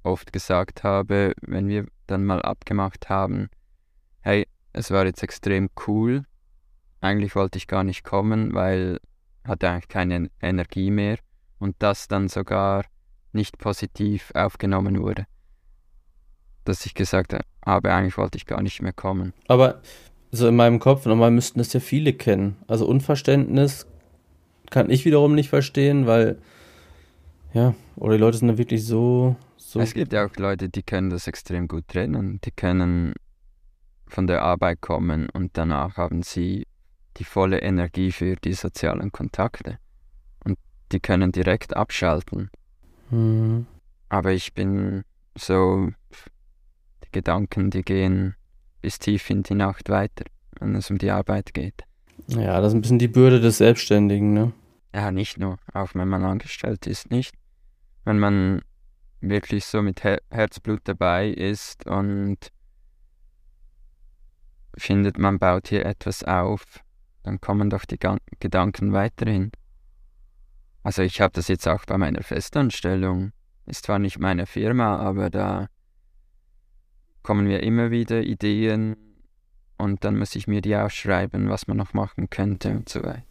oft 0.02 0.32
gesagt 0.32 0.82
habe, 0.82 1.32
wenn 1.42 1.68
wir 1.68 1.86
dann 2.06 2.24
mal 2.24 2.42
abgemacht 2.42 3.08
haben, 3.08 3.48
hey, 4.20 4.46
es 4.72 4.90
war 4.90 5.06
jetzt 5.06 5.22
extrem 5.22 5.70
cool, 5.86 6.24
eigentlich 7.00 7.36
wollte 7.36 7.58
ich 7.58 7.68
gar 7.68 7.84
nicht 7.84 8.02
kommen, 8.02 8.52
weil 8.52 8.98
hatte 9.44 9.68
eigentlich 9.68 9.88
keine 9.88 10.30
Energie 10.40 10.90
mehr 10.90 11.18
und 11.58 11.76
das 11.78 12.08
dann 12.08 12.28
sogar 12.28 12.84
nicht 13.32 13.58
positiv 13.58 14.30
aufgenommen 14.34 15.00
wurde. 15.00 15.26
Dass 16.64 16.86
ich 16.86 16.94
gesagt 16.94 17.36
habe, 17.66 17.92
eigentlich 17.92 18.16
wollte 18.16 18.38
ich 18.38 18.46
gar 18.46 18.62
nicht 18.62 18.80
mehr 18.80 18.92
kommen. 18.92 19.34
Aber 19.48 19.82
so 20.30 20.48
in 20.48 20.56
meinem 20.56 20.78
Kopf, 20.78 21.06
normal 21.06 21.30
müssten 21.30 21.58
das 21.58 21.72
ja 21.72 21.80
viele 21.80 22.12
kennen. 22.12 22.56
Also 22.66 22.86
Unverständnis 22.86 23.86
kann 24.70 24.90
ich 24.90 25.04
wiederum 25.04 25.34
nicht 25.34 25.48
verstehen, 25.48 26.06
weil, 26.06 26.38
ja, 27.52 27.74
oder 27.96 28.14
die 28.14 28.20
Leute 28.20 28.38
sind 28.38 28.48
da 28.48 28.58
wirklich 28.58 28.84
so, 28.84 29.36
so. 29.56 29.80
Es 29.80 29.94
gibt 29.94 30.12
ja 30.12 30.26
auch 30.26 30.36
Leute, 30.36 30.68
die 30.68 30.82
können 30.82 31.10
das 31.10 31.26
extrem 31.26 31.68
gut 31.68 31.86
trennen. 31.88 32.40
Die 32.44 32.50
können 32.50 33.14
von 34.06 34.26
der 34.26 34.42
Arbeit 34.42 34.80
kommen 34.80 35.28
und 35.30 35.56
danach 35.56 35.96
haben 35.96 36.22
sie 36.22 36.66
die 37.16 37.24
volle 37.24 37.60
Energie 37.60 38.12
für 38.12 38.36
die 38.36 38.54
sozialen 38.54 39.12
Kontakte. 39.12 39.78
Und 40.44 40.58
die 40.92 41.00
können 41.00 41.32
direkt 41.32 41.76
abschalten. 41.76 42.50
Mhm. 43.10 43.66
Aber 44.08 44.32
ich 44.32 44.54
bin 44.54 45.04
so, 45.36 45.90
die 47.04 47.12
Gedanken, 47.12 47.70
die 47.70 47.82
gehen 47.82 48.34
bis 48.80 48.98
tief 48.98 49.30
in 49.30 49.42
die 49.42 49.54
Nacht 49.54 49.88
weiter, 49.88 50.24
wenn 50.60 50.74
es 50.74 50.90
um 50.90 50.98
die 50.98 51.10
Arbeit 51.10 51.54
geht. 51.54 51.84
Ja, 52.28 52.60
das 52.60 52.72
ist 52.72 52.74
ein 52.74 52.82
bisschen 52.82 52.98
die 52.98 53.08
Bürde 53.08 53.40
des 53.40 53.58
Selbstständigen, 53.58 54.32
ne? 54.32 54.52
Ja, 54.94 55.10
nicht 55.10 55.38
nur, 55.38 55.58
auch 55.72 55.94
wenn 55.94 56.08
man 56.08 56.22
angestellt 56.22 56.86
ist, 56.86 57.10
nicht. 57.10 57.34
Wenn 58.04 58.18
man 58.18 58.62
wirklich 59.20 59.64
so 59.64 59.82
mit 59.82 60.04
Her 60.04 60.20
Herzblut 60.30 60.82
dabei 60.84 61.28
ist 61.28 61.86
und 61.86 62.52
findet, 64.76 65.18
man 65.18 65.38
baut 65.38 65.68
hier 65.68 65.86
etwas 65.86 66.22
auf, 66.22 66.64
dann 67.24 67.40
kommen 67.40 67.70
doch 67.70 67.84
die 67.84 67.98
Gan 67.98 68.18
Gedanken 68.38 68.92
weiterhin. 68.92 69.50
Also 70.84 71.02
ich 71.02 71.20
habe 71.20 71.32
das 71.32 71.48
jetzt 71.48 71.66
auch 71.66 71.84
bei 71.86 71.98
meiner 71.98 72.22
Festanstellung. 72.22 73.32
Ist 73.66 73.86
zwar 73.86 73.98
nicht 73.98 74.18
meine 74.18 74.46
Firma, 74.46 74.98
aber 74.98 75.30
da 75.30 75.68
kommen 77.22 77.46
mir 77.46 77.62
immer 77.62 77.90
wieder 77.90 78.22
Ideen 78.22 78.96
und 79.78 80.04
dann 80.04 80.18
muss 80.18 80.36
ich 80.36 80.46
mir 80.46 80.60
die 80.60 80.76
aufschreiben, 80.76 81.48
was 81.48 81.66
man 81.66 81.78
noch 81.78 81.94
machen 81.94 82.28
könnte 82.28 82.70
und 82.70 82.88
so 82.88 83.02
weiter. 83.02 83.24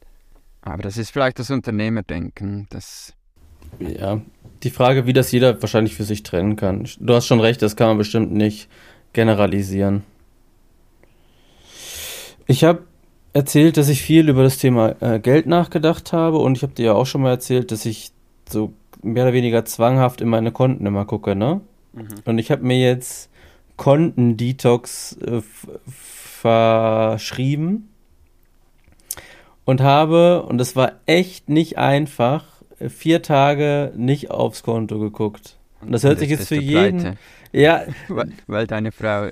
Aber 0.62 0.82
das 0.82 0.98
ist 0.98 1.12
vielleicht 1.12 1.38
das 1.38 1.52
Unternehmerdenken, 1.52 2.68
das. 2.72 3.14
Ja, 3.80 4.22
die 4.64 4.72
Frage, 4.72 5.06
wie 5.06 5.14
das 5.14 5.32
jeder 5.32 5.62
wahrscheinlich 5.62 5.96
für 5.96 6.04
sich 6.04 6.24
trennen 6.24 6.56
kann. 6.56 6.88
Du 7.00 7.14
hast 7.14 7.28
schon 7.28 7.40
recht, 7.40 7.62
das 7.62 7.76
kann 7.76 7.88
man 7.88 7.98
bestimmt 7.98 8.32
nicht 8.32 8.70
generalisieren. 9.14 10.04
Ich 12.48 12.64
habe 12.64 12.84
erzählt, 13.34 13.78
dass 13.78 13.89
ich 13.89 14.02
viel 14.02 14.30
über 14.30 14.43
das 14.43 14.58
Thema 14.58 14.96
äh, 15.02 15.19
Geld 15.19 15.48
nachgedacht 15.48 16.13
habe 16.13 16.38
und 16.38 16.58
ich 16.58 16.63
habe 16.63 16.74
dir 16.74 16.86
ja 16.86 16.93
auch 16.93 17.06
schon 17.06 17.22
mal 17.22 17.32
erzählt, 17.32 17.72
dass 17.72 17.86
ich 17.86 18.12
so 18.48 18.74
mehr 19.02 19.24
oder 19.24 19.34
weniger 19.34 19.65
zwanghaft 19.65 20.22
in 20.22 20.30
meine 20.30 20.52
Konten 20.52 20.86
immer 20.86 21.06
gucke, 21.06 21.36
ne? 21.36 21.62
Mhm. 21.93 22.08
Und 22.26 22.38
ich 22.38 22.52
habe 22.52 22.63
mir 22.63 22.80
jetzt 22.80 23.30
Kontendetox 23.76 25.17
äh, 25.17 25.41
verschrieben 25.88 27.89
und 29.65 29.82
habe, 29.82 30.43
und 30.43 30.58
das 30.58 30.76
war 30.76 30.93
echt 31.06 31.50
nicht 31.50 31.78
einfach, 31.78 32.46
vier 32.89 33.22
Tage 33.22 33.93
nicht 33.96 34.32
aufs 34.32 34.63
Konto 34.63 35.00
geguckt. 35.00 35.58
Und 35.82 35.91
das 35.91 36.04
hört 36.04 36.19
sich 36.19 36.30
jetzt 36.30 36.48
für 36.48 36.60
jeden. 36.60 37.00
Pleite. 37.00 37.17
Ja. 37.52 37.84
Weil, 38.08 38.32
weil, 38.48 38.67
deine 38.67 38.91
Frau 38.91 39.30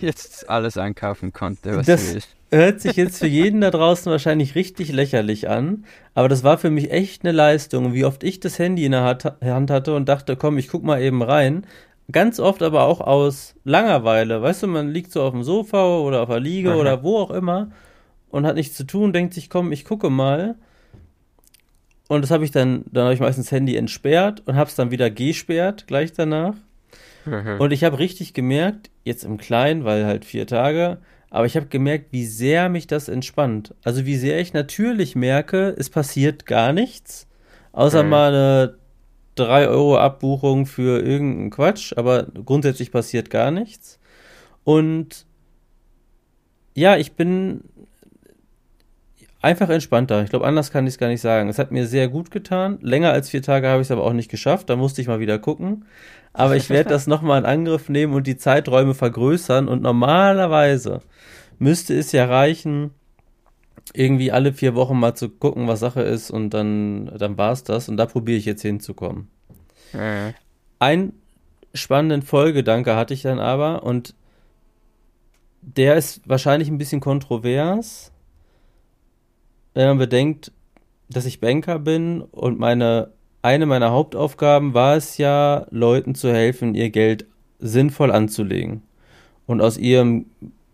jetzt 0.00 0.48
alles 0.48 0.76
einkaufen 0.76 1.32
konnte, 1.32 1.76
was 1.76 1.86
das, 1.86 2.14
will 2.14 2.22
hört 2.50 2.80
sich 2.80 2.96
jetzt 2.96 3.18
für 3.18 3.26
jeden 3.26 3.60
da 3.60 3.70
draußen 3.70 4.10
wahrscheinlich 4.10 4.54
richtig 4.54 4.92
lächerlich 4.92 5.48
an, 5.48 5.84
aber 6.14 6.28
das 6.28 6.44
war 6.44 6.58
für 6.58 6.70
mich 6.70 6.90
echt 6.90 7.24
eine 7.24 7.32
Leistung, 7.32 7.92
wie 7.92 8.04
oft 8.04 8.22
ich 8.24 8.40
das 8.40 8.58
Handy 8.58 8.84
in 8.84 8.92
der 8.92 9.02
Hand 9.02 9.70
hatte 9.70 9.94
und 9.94 10.08
dachte, 10.08 10.36
komm, 10.36 10.58
ich 10.58 10.68
guck 10.68 10.84
mal 10.84 11.00
eben 11.00 11.22
rein. 11.22 11.66
Ganz 12.12 12.38
oft 12.38 12.62
aber 12.62 12.84
auch 12.84 13.00
aus 13.00 13.56
Langeweile. 13.64 14.40
Weißt 14.40 14.62
du, 14.62 14.68
man 14.68 14.90
liegt 14.90 15.10
so 15.10 15.22
auf 15.22 15.32
dem 15.32 15.42
Sofa 15.42 15.98
oder 15.98 16.22
auf 16.22 16.28
der 16.28 16.38
Liege 16.38 16.70
Aha. 16.70 16.78
oder 16.78 17.02
wo 17.02 17.18
auch 17.18 17.32
immer 17.32 17.70
und 18.28 18.46
hat 18.46 18.54
nichts 18.54 18.76
zu 18.76 18.84
tun, 18.84 19.12
denkt 19.12 19.34
sich, 19.34 19.50
komm, 19.50 19.72
ich 19.72 19.84
gucke 19.84 20.08
mal. 20.08 20.54
Und 22.08 22.22
das 22.22 22.30
habe 22.30 22.44
ich 22.44 22.52
dann, 22.52 22.84
dann 22.92 23.04
habe 23.04 23.14
ich 23.14 23.20
meistens 23.20 23.46
das 23.46 23.52
Handy 23.52 23.74
entsperrt 23.74 24.42
und 24.46 24.54
habe 24.54 24.70
es 24.70 24.76
dann 24.76 24.92
wieder 24.92 25.10
gesperrt 25.10 25.88
gleich 25.88 26.12
danach. 26.12 26.54
Und 27.58 27.72
ich 27.72 27.84
habe 27.84 27.98
richtig 27.98 28.34
gemerkt, 28.34 28.90
jetzt 29.04 29.24
im 29.24 29.36
Kleinen, 29.36 29.84
weil 29.84 30.06
halt 30.06 30.24
vier 30.24 30.46
Tage, 30.46 30.98
aber 31.30 31.46
ich 31.46 31.56
habe 31.56 31.66
gemerkt, 31.66 32.06
wie 32.12 32.24
sehr 32.24 32.68
mich 32.68 32.86
das 32.86 33.08
entspannt. 33.08 33.74
Also 33.84 34.06
wie 34.06 34.16
sehr 34.16 34.40
ich 34.40 34.52
natürlich 34.52 35.16
merke, 35.16 35.74
es 35.76 35.90
passiert 35.90 36.46
gar 36.46 36.72
nichts, 36.72 37.26
außer 37.72 38.04
mhm. 38.04 38.08
mal 38.08 38.28
eine 38.28 38.74
3 39.34 39.68
Euro 39.68 39.98
Abbuchung 39.98 40.66
für 40.66 41.02
irgendeinen 41.02 41.50
Quatsch, 41.50 41.92
aber 41.96 42.26
grundsätzlich 42.44 42.90
passiert 42.90 43.28
gar 43.30 43.50
nichts. 43.50 43.98
Und 44.64 45.26
ja, 46.74 46.96
ich 46.96 47.12
bin 47.12 47.62
einfach 49.46 49.68
entspannter. 49.68 50.22
Ich 50.24 50.30
glaube, 50.30 50.46
anders 50.46 50.72
kann 50.72 50.86
ich 50.86 50.94
es 50.94 50.98
gar 50.98 51.08
nicht 51.08 51.20
sagen. 51.20 51.48
Es 51.48 51.58
hat 51.58 51.70
mir 51.70 51.86
sehr 51.86 52.08
gut 52.08 52.30
getan. 52.30 52.78
Länger 52.82 53.12
als 53.12 53.30
vier 53.30 53.42
Tage 53.42 53.68
habe 53.68 53.80
ich 53.80 53.86
es 53.86 53.90
aber 53.92 54.02
auch 54.02 54.12
nicht 54.12 54.30
geschafft. 54.30 54.68
Da 54.68 54.76
musste 54.76 55.00
ich 55.00 55.06
mal 55.06 55.20
wieder 55.20 55.38
gucken. 55.38 55.84
Aber 56.32 56.56
ich 56.56 56.68
werde 56.68 56.90
das 56.90 57.06
nochmal 57.06 57.38
in 57.38 57.46
Angriff 57.46 57.88
nehmen 57.88 58.12
und 58.12 58.26
die 58.26 58.36
Zeiträume 58.36 58.94
vergrößern. 58.94 59.68
Und 59.68 59.82
normalerweise 59.82 61.00
müsste 61.58 61.96
es 61.96 62.10
ja 62.10 62.26
reichen, 62.26 62.90
irgendwie 63.94 64.32
alle 64.32 64.52
vier 64.52 64.74
Wochen 64.74 64.98
mal 64.98 65.14
zu 65.14 65.28
gucken, 65.28 65.68
was 65.68 65.80
Sache 65.80 66.02
ist. 66.02 66.30
Und 66.30 66.50
dann, 66.50 67.06
dann 67.16 67.38
war 67.38 67.52
es 67.52 67.62
das. 67.62 67.88
Und 67.88 67.96
da 67.96 68.06
probiere 68.06 68.38
ich 68.38 68.44
jetzt 68.44 68.62
hinzukommen. 68.62 69.28
Mhm. 69.92 70.34
Ein 70.80 71.12
spannenden 71.72 72.22
Folgedanke 72.22 72.96
hatte 72.96 73.14
ich 73.14 73.22
dann 73.22 73.38
aber 73.38 73.84
und 73.84 74.14
der 75.60 75.96
ist 75.96 76.28
wahrscheinlich 76.28 76.68
ein 76.68 76.78
bisschen 76.78 77.00
kontrovers, 77.00 78.12
wenn 79.76 79.88
man 79.88 79.98
bedenkt, 79.98 80.52
dass 81.10 81.26
ich 81.26 81.38
Banker 81.38 81.78
bin 81.78 82.22
und 82.22 82.58
meine 82.58 83.12
eine 83.42 83.66
meiner 83.66 83.92
Hauptaufgaben 83.92 84.74
war 84.74 84.96
es 84.96 85.18
ja, 85.18 85.66
Leuten 85.70 86.16
zu 86.16 86.32
helfen, 86.32 86.74
ihr 86.74 86.90
Geld 86.90 87.26
sinnvoll 87.60 88.10
anzulegen 88.10 88.82
und 89.46 89.60
aus 89.60 89.78
ihrem 89.78 90.26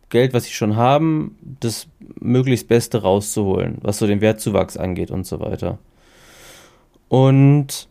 Geld, 0.08 0.32
was 0.32 0.44
sie 0.44 0.52
schon 0.52 0.76
haben, 0.76 1.36
das 1.60 1.88
möglichst 2.20 2.68
Beste 2.68 3.02
rauszuholen, 3.02 3.78
was 3.82 3.98
so 3.98 4.06
den 4.06 4.22
Wertzuwachs 4.22 4.78
angeht 4.78 5.10
und 5.10 5.26
so 5.26 5.40
weiter. 5.40 5.78
Und 7.08 7.88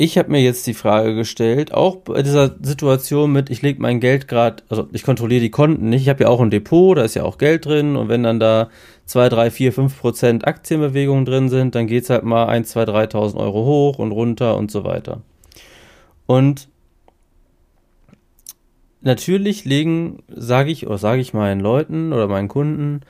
ich 0.00 0.16
habe 0.16 0.30
mir 0.30 0.40
jetzt 0.40 0.66
die 0.66 0.72
Frage 0.72 1.14
gestellt, 1.14 1.74
auch 1.74 1.96
bei 1.96 2.22
dieser 2.22 2.56
Situation 2.62 3.32
mit, 3.32 3.50
ich 3.50 3.60
lege 3.60 3.82
mein 3.82 4.00
Geld 4.00 4.28
gerade, 4.28 4.62
also 4.70 4.88
ich 4.92 5.02
kontrolliere 5.02 5.42
die 5.42 5.50
Konten 5.50 5.90
nicht, 5.90 6.00
ich 6.00 6.08
habe 6.08 6.24
ja 6.24 6.30
auch 6.30 6.40
ein 6.40 6.48
Depot, 6.48 6.96
da 6.96 7.02
ist 7.02 7.16
ja 7.16 7.22
auch 7.22 7.36
Geld 7.36 7.66
drin 7.66 7.96
und 7.96 8.08
wenn 8.08 8.22
dann 8.22 8.40
da 8.40 8.70
2, 9.04 9.28
3, 9.28 9.50
4, 9.50 9.72
5 9.74 10.00
Prozent 10.00 10.46
Aktienbewegungen 10.46 11.26
drin 11.26 11.50
sind, 11.50 11.74
dann 11.74 11.86
geht 11.86 12.04
es 12.04 12.10
halt 12.10 12.24
mal 12.24 12.46
1, 12.46 12.70
2, 12.70 12.84
3.000 12.84 13.36
Euro 13.36 13.66
hoch 13.66 13.98
und 13.98 14.12
runter 14.12 14.56
und 14.56 14.70
so 14.70 14.84
weiter. 14.84 15.20
Und 16.24 16.68
natürlich 19.02 19.66
legen, 19.66 20.22
sage 20.34 20.70
ich, 20.70 20.86
oder 20.86 20.96
sage 20.96 21.20
ich 21.20 21.34
meinen 21.34 21.60
Leuten 21.60 22.14
oder 22.14 22.26
meinen 22.26 22.48
Kunden, 22.48 23.02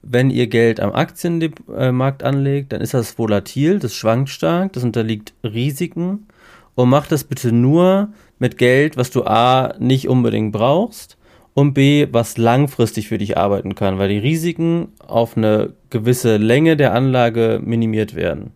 wenn 0.00 0.30
ihr 0.30 0.46
Geld 0.46 0.78
am 0.78 0.92
Aktienmarkt 0.92 2.22
anlegt, 2.22 2.72
dann 2.72 2.82
ist 2.82 2.94
das 2.94 3.18
volatil, 3.18 3.80
das 3.80 3.96
schwankt 3.96 4.28
stark, 4.28 4.74
das 4.74 4.84
unterliegt 4.84 5.34
Risiken 5.42 6.28
und 6.76 6.88
mach 6.88 7.08
das 7.08 7.24
bitte 7.24 7.50
nur 7.50 8.10
mit 8.38 8.58
Geld, 8.58 8.96
was 8.96 9.10
du 9.10 9.24
A 9.24 9.74
nicht 9.80 10.08
unbedingt 10.08 10.52
brauchst 10.52 11.16
und 11.54 11.72
B, 11.72 12.06
was 12.12 12.36
langfristig 12.36 13.08
für 13.08 13.18
dich 13.18 13.36
arbeiten 13.36 13.74
kann, 13.74 13.98
weil 13.98 14.10
die 14.10 14.18
Risiken 14.18 14.88
auf 15.04 15.36
eine 15.36 15.72
gewisse 15.90 16.36
Länge 16.36 16.76
der 16.76 16.92
Anlage 16.92 17.60
minimiert 17.64 18.14
werden. 18.14 18.52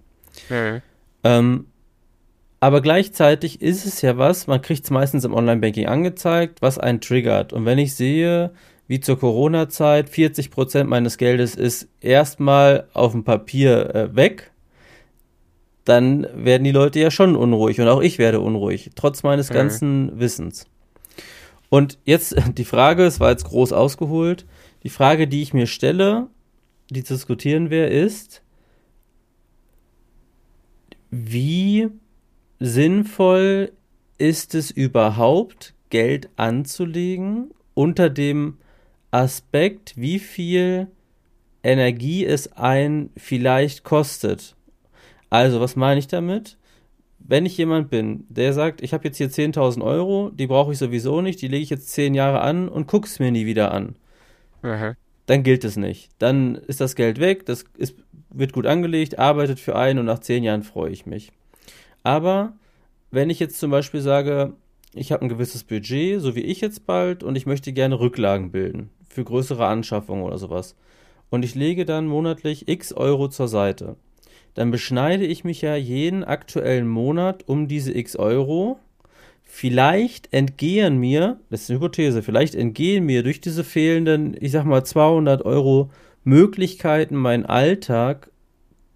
Mhm. 0.50 0.82
Ähm, 1.24 1.66
aber 2.60 2.82
gleichzeitig 2.82 3.62
ist 3.62 3.86
es 3.86 4.02
ja 4.02 4.18
was, 4.18 4.46
man 4.46 4.60
kriegt 4.60 4.84
es 4.84 4.90
meistens 4.90 5.24
im 5.24 5.32
Online-Banking 5.32 5.86
angezeigt, 5.86 6.60
was 6.60 6.78
einen 6.78 7.00
triggert. 7.00 7.54
Und 7.54 7.64
wenn 7.64 7.78
ich 7.78 7.94
sehe, 7.94 8.50
wie 8.86 9.00
zur 9.00 9.18
Corona-Zeit, 9.18 10.10
40% 10.10 10.84
meines 10.84 11.16
Geldes 11.16 11.54
ist 11.54 11.88
erstmal 12.02 12.86
auf 12.92 13.12
dem 13.12 13.24
Papier 13.24 13.94
äh, 13.94 14.14
weg, 14.14 14.49
dann 15.90 16.26
werden 16.34 16.64
die 16.64 16.72
Leute 16.72 17.00
ja 17.00 17.10
schon 17.10 17.34
unruhig 17.34 17.80
und 17.80 17.88
auch 17.88 18.00
ich 18.00 18.18
werde 18.18 18.40
unruhig, 18.40 18.90
trotz 18.94 19.24
meines 19.24 19.50
mhm. 19.50 19.54
ganzen 19.54 20.20
Wissens. 20.20 20.66
Und 21.68 21.98
jetzt 22.04 22.36
die 22.56 22.64
Frage, 22.64 23.04
es 23.04 23.18
war 23.18 23.30
jetzt 23.30 23.44
groß 23.44 23.72
ausgeholt, 23.72 24.46
die 24.84 24.88
Frage, 24.88 25.26
die 25.26 25.42
ich 25.42 25.52
mir 25.52 25.66
stelle, 25.66 26.28
die 26.90 27.02
zu 27.02 27.14
diskutieren 27.14 27.70
wäre, 27.70 27.88
ist, 27.88 28.42
wie 31.10 31.88
sinnvoll 32.60 33.72
ist 34.16 34.54
es 34.54 34.70
überhaupt, 34.70 35.74
Geld 35.90 36.28
anzulegen 36.36 37.50
unter 37.74 38.10
dem 38.10 38.58
Aspekt, 39.10 39.94
wie 39.96 40.20
viel 40.20 40.86
Energie 41.64 42.24
es 42.24 42.52
ein 42.52 43.10
vielleicht 43.16 43.82
kostet. 43.82 44.54
Also, 45.30 45.60
was 45.60 45.76
meine 45.76 46.00
ich 46.00 46.08
damit? 46.08 46.58
Wenn 47.18 47.46
ich 47.46 47.56
jemand 47.56 47.90
bin, 47.90 48.24
der 48.28 48.52
sagt, 48.52 48.82
ich 48.82 48.92
habe 48.92 49.04
jetzt 49.04 49.18
hier 49.18 49.30
10.000 49.30 49.82
Euro, 49.84 50.30
die 50.30 50.46
brauche 50.46 50.72
ich 50.72 50.78
sowieso 50.78 51.20
nicht, 51.20 51.40
die 51.40 51.48
lege 51.48 51.62
ich 51.62 51.70
jetzt 51.70 51.90
10 51.90 52.14
Jahre 52.14 52.40
an 52.40 52.68
und 52.68 52.86
gucke 52.86 53.06
es 53.06 53.18
mir 53.18 53.30
nie 53.30 53.46
wieder 53.46 53.72
an, 53.72 53.94
Aha. 54.62 54.94
dann 55.26 55.42
gilt 55.42 55.64
es 55.64 55.76
nicht. 55.76 56.10
Dann 56.18 56.54
ist 56.54 56.80
das 56.80 56.96
Geld 56.96 57.20
weg, 57.20 57.46
das 57.46 57.64
ist, 57.76 57.94
wird 58.30 58.52
gut 58.52 58.66
angelegt, 58.66 59.18
arbeitet 59.18 59.60
für 59.60 59.76
einen 59.76 59.98
und 60.00 60.06
nach 60.06 60.18
10 60.18 60.42
Jahren 60.42 60.62
freue 60.62 60.90
ich 60.90 61.06
mich. 61.06 61.30
Aber 62.02 62.54
wenn 63.10 63.30
ich 63.30 63.38
jetzt 63.38 63.58
zum 63.60 63.70
Beispiel 63.70 64.00
sage, 64.00 64.54
ich 64.94 65.12
habe 65.12 65.22
ein 65.22 65.28
gewisses 65.28 65.62
Budget, 65.62 66.20
so 66.20 66.34
wie 66.34 66.40
ich 66.40 66.60
jetzt 66.60 66.86
bald, 66.86 67.22
und 67.22 67.36
ich 67.36 67.46
möchte 67.46 67.72
gerne 67.72 68.00
Rücklagen 68.00 68.50
bilden 68.50 68.90
für 69.08 69.24
größere 69.24 69.66
Anschaffungen 69.66 70.24
oder 70.24 70.38
sowas. 70.38 70.74
Und 71.30 71.44
ich 71.44 71.54
lege 71.54 71.84
dann 71.84 72.06
monatlich 72.06 72.68
x 72.68 72.92
Euro 72.92 73.28
zur 73.28 73.48
Seite. 73.48 73.96
Dann 74.60 74.70
beschneide 74.70 75.24
ich 75.24 75.42
mich 75.42 75.62
ja 75.62 75.74
jeden 75.74 76.22
aktuellen 76.22 76.86
Monat 76.86 77.48
um 77.48 77.66
diese 77.66 77.96
x 77.96 78.16
Euro. 78.16 78.78
Vielleicht 79.42 80.32
entgehen 80.32 80.98
mir, 80.98 81.40
das 81.48 81.62
ist 81.62 81.70
eine 81.70 81.78
Hypothese, 81.78 82.22
vielleicht 82.22 82.54
entgehen 82.54 83.06
mir 83.06 83.22
durch 83.22 83.40
diese 83.40 83.64
fehlenden, 83.64 84.36
ich 84.38 84.52
sag 84.52 84.64
mal 84.64 84.84
200 84.84 85.44
Euro 85.46 85.90
Möglichkeiten, 86.24 87.16
meinen 87.16 87.46
Alltag 87.46 88.30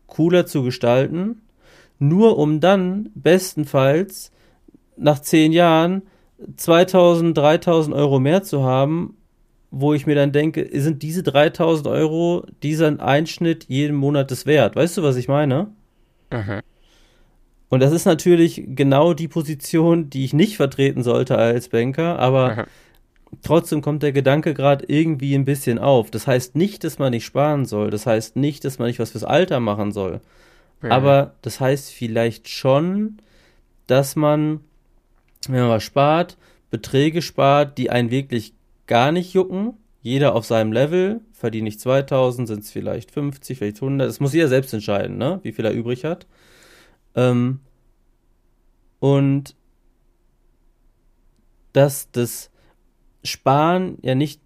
cooler 0.07 0.46
zu 0.46 0.62
gestalten 0.62 1.40
nur 1.98 2.38
um 2.38 2.61
dann 2.61 3.11
bestenfalls 3.14 4.33
nach 4.96 5.20
zehn 5.20 5.53
Jahren 5.53 6.03
2000, 6.57 7.37
3000 7.37 7.96
Euro 7.96 8.20
mehr 8.20 8.42
zu 8.42 8.62
haben, 8.62 9.16
wo 9.76 9.92
ich 9.92 10.06
mir 10.06 10.14
dann 10.14 10.30
denke, 10.30 10.68
sind 10.80 11.02
diese 11.02 11.24
3000 11.24 11.88
Euro 11.88 12.46
dieser 12.62 13.00
Einschnitt 13.00 13.64
jeden 13.68 13.96
Monat 13.96 14.30
des 14.30 14.46
wert? 14.46 14.76
Weißt 14.76 14.96
du, 14.96 15.02
was 15.02 15.16
ich 15.16 15.26
meine? 15.26 15.68
Aha. 16.30 16.60
Und 17.68 17.80
das 17.80 17.92
ist 17.92 18.04
natürlich 18.04 18.62
genau 18.68 19.14
die 19.14 19.26
Position, 19.26 20.10
die 20.10 20.24
ich 20.24 20.32
nicht 20.32 20.56
vertreten 20.56 21.02
sollte 21.02 21.37
als 21.37 21.70
Banker, 21.70 22.20
aber 22.20 22.50
Aha. 22.50 22.66
trotzdem 23.42 23.82
kommt 23.82 24.04
der 24.04 24.12
Gedanke 24.12 24.54
gerade 24.54 24.84
irgendwie 24.87 25.34
ein 25.34 25.44
bisschen 25.44 25.80
auf. 25.80 26.10
Das 26.12 26.28
heißt 26.28 26.54
nicht, 26.54 26.84
dass 26.84 27.00
man 27.00 27.10
nicht 27.10 27.24
sparen 27.24 27.64
soll. 27.64 27.90
Das 27.90 28.06
heißt 28.06 28.37
nicht, 28.37 28.64
dass 28.64 28.78
man 28.78 28.87
nicht 28.87 29.00
was 29.00 29.10
fürs 29.10 29.24
Alter 29.24 29.58
machen 29.58 29.90
soll. 29.90 30.20
Aber 30.82 31.34
das 31.40 31.60
heißt 31.60 31.92
vielleicht 31.92 32.48
schon, 32.48 33.16
dass 33.87 34.16
man, 34.16 34.60
wenn 35.48 35.62
man 35.62 35.70
was 35.70 35.82
spart, 35.82 36.37
Beträge 36.70 37.22
spart, 37.22 37.78
die 37.78 37.88
einen 37.88 38.10
wirklich 38.10 38.52
gar 38.87 39.12
nicht 39.12 39.33
jucken. 39.33 39.75
Jeder 40.03 40.35
auf 40.35 40.44
seinem 40.44 40.73
Level. 40.73 41.20
Verdiene 41.33 41.68
ich 41.68 41.79
2000, 41.79 42.49
sind 42.49 42.61
es 42.61 42.70
vielleicht 42.70 43.11
50, 43.11 43.59
vielleicht 43.59 43.77
100. 43.77 44.09
Das 44.09 44.20
muss 44.20 44.35
jeder 44.35 44.49
selbst 44.49 44.75
entscheiden, 44.75 45.16
ne? 45.16 45.40
wie 45.42 45.53
viel 45.53 45.64
er 45.64 45.73
übrig 45.73 46.05
hat. 46.05 46.27
Ähm, 47.14 47.61
und 49.01 49.57
dass 51.73 52.11
das 52.11 52.51
Sparen 53.23 53.99
ja 54.03 54.14
nicht 54.14 54.40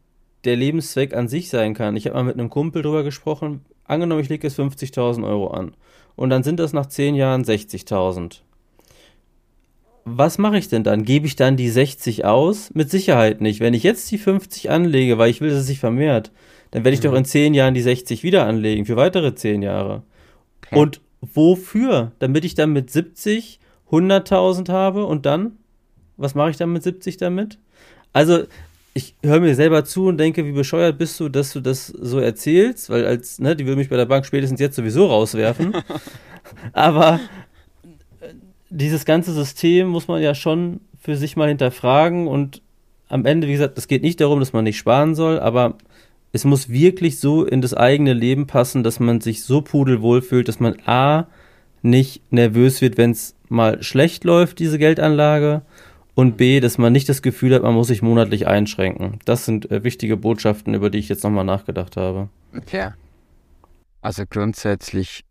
der 0.45 0.57
Lebenszweck 0.57 1.15
an 1.15 1.29
sich 1.29 1.51
sein 1.51 1.75
kann. 1.75 1.97
Ich 1.97 2.07
habe 2.07 2.17
mal 2.17 2.25
mit 2.25 2.35
einem 2.35 2.51
Kumpel 2.51 2.83
drüber 2.83 3.03
gesprochen. 3.03 3.65
Angenommen, 3.85 4.21
ich 4.21 4.29
lege 4.29 4.47
jetzt 4.47 4.59
50.000 4.59 5.27
Euro 5.27 5.49
an 5.49 5.75
und 6.17 6.31
dann 6.31 6.43
sind 6.43 6.59
das 6.59 6.73
nach 6.73 6.87
10 6.87 7.15
Jahren 7.15 7.45
60.000. 7.45 8.41
Was 10.17 10.39
mache 10.39 10.59
ich 10.59 10.69
denn 10.69 10.85
dann? 10.85 11.05
Gebe 11.05 11.27
ich 11.27 11.37
dann 11.37 11.57
die 11.57 11.69
60 11.69 12.25
aus? 12.25 12.71
Mit 12.75 12.91
Sicherheit 12.91 13.41
nicht. 13.41 13.61
Wenn 13.61 13.75
ich 13.75 13.83
jetzt 13.83 14.11
die 14.11 14.19
50 14.19 14.71
anlege, 14.71 15.19
weil 15.19 15.31
ich 15.31 15.41
will, 15.41 15.51
dass 15.51 15.61
es 15.61 15.67
sich 15.67 15.81
vermehrt, 15.81 16.33
dann 16.71 16.85
werde 16.85 16.95
ich 16.95 17.03
mhm. 17.03 17.09
doch 17.09 17.15
in 17.15 17.25
10 17.25 17.55
Jahren 17.55 17.75
die 17.75 17.83
60 17.83 18.23
wieder 18.23 18.47
anlegen, 18.47 18.87
für 18.87 18.97
weitere 18.97 19.35
10 19.35 19.63
Jahre. 19.63 20.03
Okay. 20.67 20.79
Und 20.79 21.01
wofür? 21.21 22.13
Damit 22.19 22.45
ich 22.45 22.55
dann 22.55 22.73
mit 22.73 22.91
70 22.91 23.61
100.000 23.91 24.71
habe 24.71 25.07
und 25.07 25.27
dann? 25.27 25.53
Was 26.17 26.35
mache 26.35 26.51
ich 26.51 26.57
dann 26.57 26.73
mit 26.73 26.83
70 26.83 27.17
damit? 27.17 27.59
Also, 28.13 28.45
ich 28.95 29.15
höre 29.23 29.41
mir 29.41 29.55
selber 29.55 29.85
zu 29.85 30.07
und 30.07 30.19
denke, 30.19 30.45
wie 30.45 30.53
bescheuert 30.53 30.99
bist 30.99 31.21
du, 31.21 31.29
dass 31.29 31.53
du 31.53 31.61
das 31.61 31.87
so 31.87 32.19
erzählst, 32.19 32.91
weil 32.91 33.07
als, 33.07 33.39
ne, 33.39 33.55
die 33.55 33.65
würde 33.65 33.79
mich 33.79 33.89
bei 33.89 33.97
der 33.97 34.07
Bank 34.07 34.27
spätestens 34.27 34.61
jetzt 34.61 34.77
sowieso 34.77 35.07
rauswerfen. 35.07 35.73
Aber 36.73 37.21
dieses 38.71 39.05
ganze 39.05 39.33
System 39.33 39.89
muss 39.89 40.09
man 40.09 40.23
ja 40.23 40.35
schon 40.35 40.81
für 41.01 41.17
sich 41.17 41.37
mal 41.37 41.49
hinterfragen 41.49 42.27
und 42.29 42.63
am 43.09 43.25
Ende, 43.25 43.47
wie 43.49 43.53
gesagt, 43.53 43.79
es 43.79 43.89
geht 43.89 44.03
nicht 44.03 44.21
darum, 44.21 44.41
dass 44.41 44.53
man 44.53 44.65
nicht 44.65 44.77
sparen 44.77 45.15
soll, 45.15 45.41
aber 45.41 45.79
es 46.33 46.45
muss 46.45 46.69
wirklich 46.69 47.19
so 47.21 47.45
in 47.45 47.63
das 47.63 47.73
eigene 47.73 48.13
Leben 48.13 48.47
passen, 48.47 48.83
dass 48.83 49.01
man 49.01 49.21
sich 49.21 49.45
so 49.45 49.63
pudelwohl 49.63 50.21
fühlt, 50.21 50.49
dass 50.49 50.61
man 50.61 50.77
A, 50.85 51.27
nicht 51.81 52.23
nervös 52.31 52.81
wird, 52.81 52.99
wenn 52.99 53.13
es 53.13 53.35
mal 53.49 53.83
schlecht 53.83 54.25
läuft, 54.25 54.59
diese 54.59 54.79
Geldanlage, 54.79 55.63
und 56.19 56.37
B, 56.37 56.59
dass 56.59 56.79
man 56.79 56.93
nicht 56.93 57.09
das 57.09 57.23
Gefühl 57.23 57.55
hat, 57.55 57.63
man 57.63 57.75
muss 57.75 57.87
sich 57.87 58.03
monatlich 58.03 58.49
einschränken. 58.49 59.21
Das 59.25 59.45
sind 59.45 59.71
äh, 59.71 59.85
wichtige 59.85 60.17
Botschaften, 60.17 60.75
über 60.75 60.91
die 60.91 60.99
ich 60.99 61.09
jetzt 61.09 61.23
nochmal 61.23 61.45
nachgedacht 61.45 61.97
habe. 61.97 62.29
Okay. 62.57 62.89
Also 64.01 64.25
grundsätzlich 64.29 65.25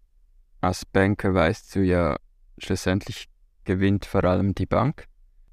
als 0.61 0.85
Banker 0.85 1.33
weißt 1.33 1.75
du 1.75 1.81
ja, 1.81 2.15
schlussendlich 2.57 3.27
gewinnt 3.63 4.05
vor 4.05 4.23
allem 4.23 4.55
die 4.55 4.65
Bank. 4.65 5.05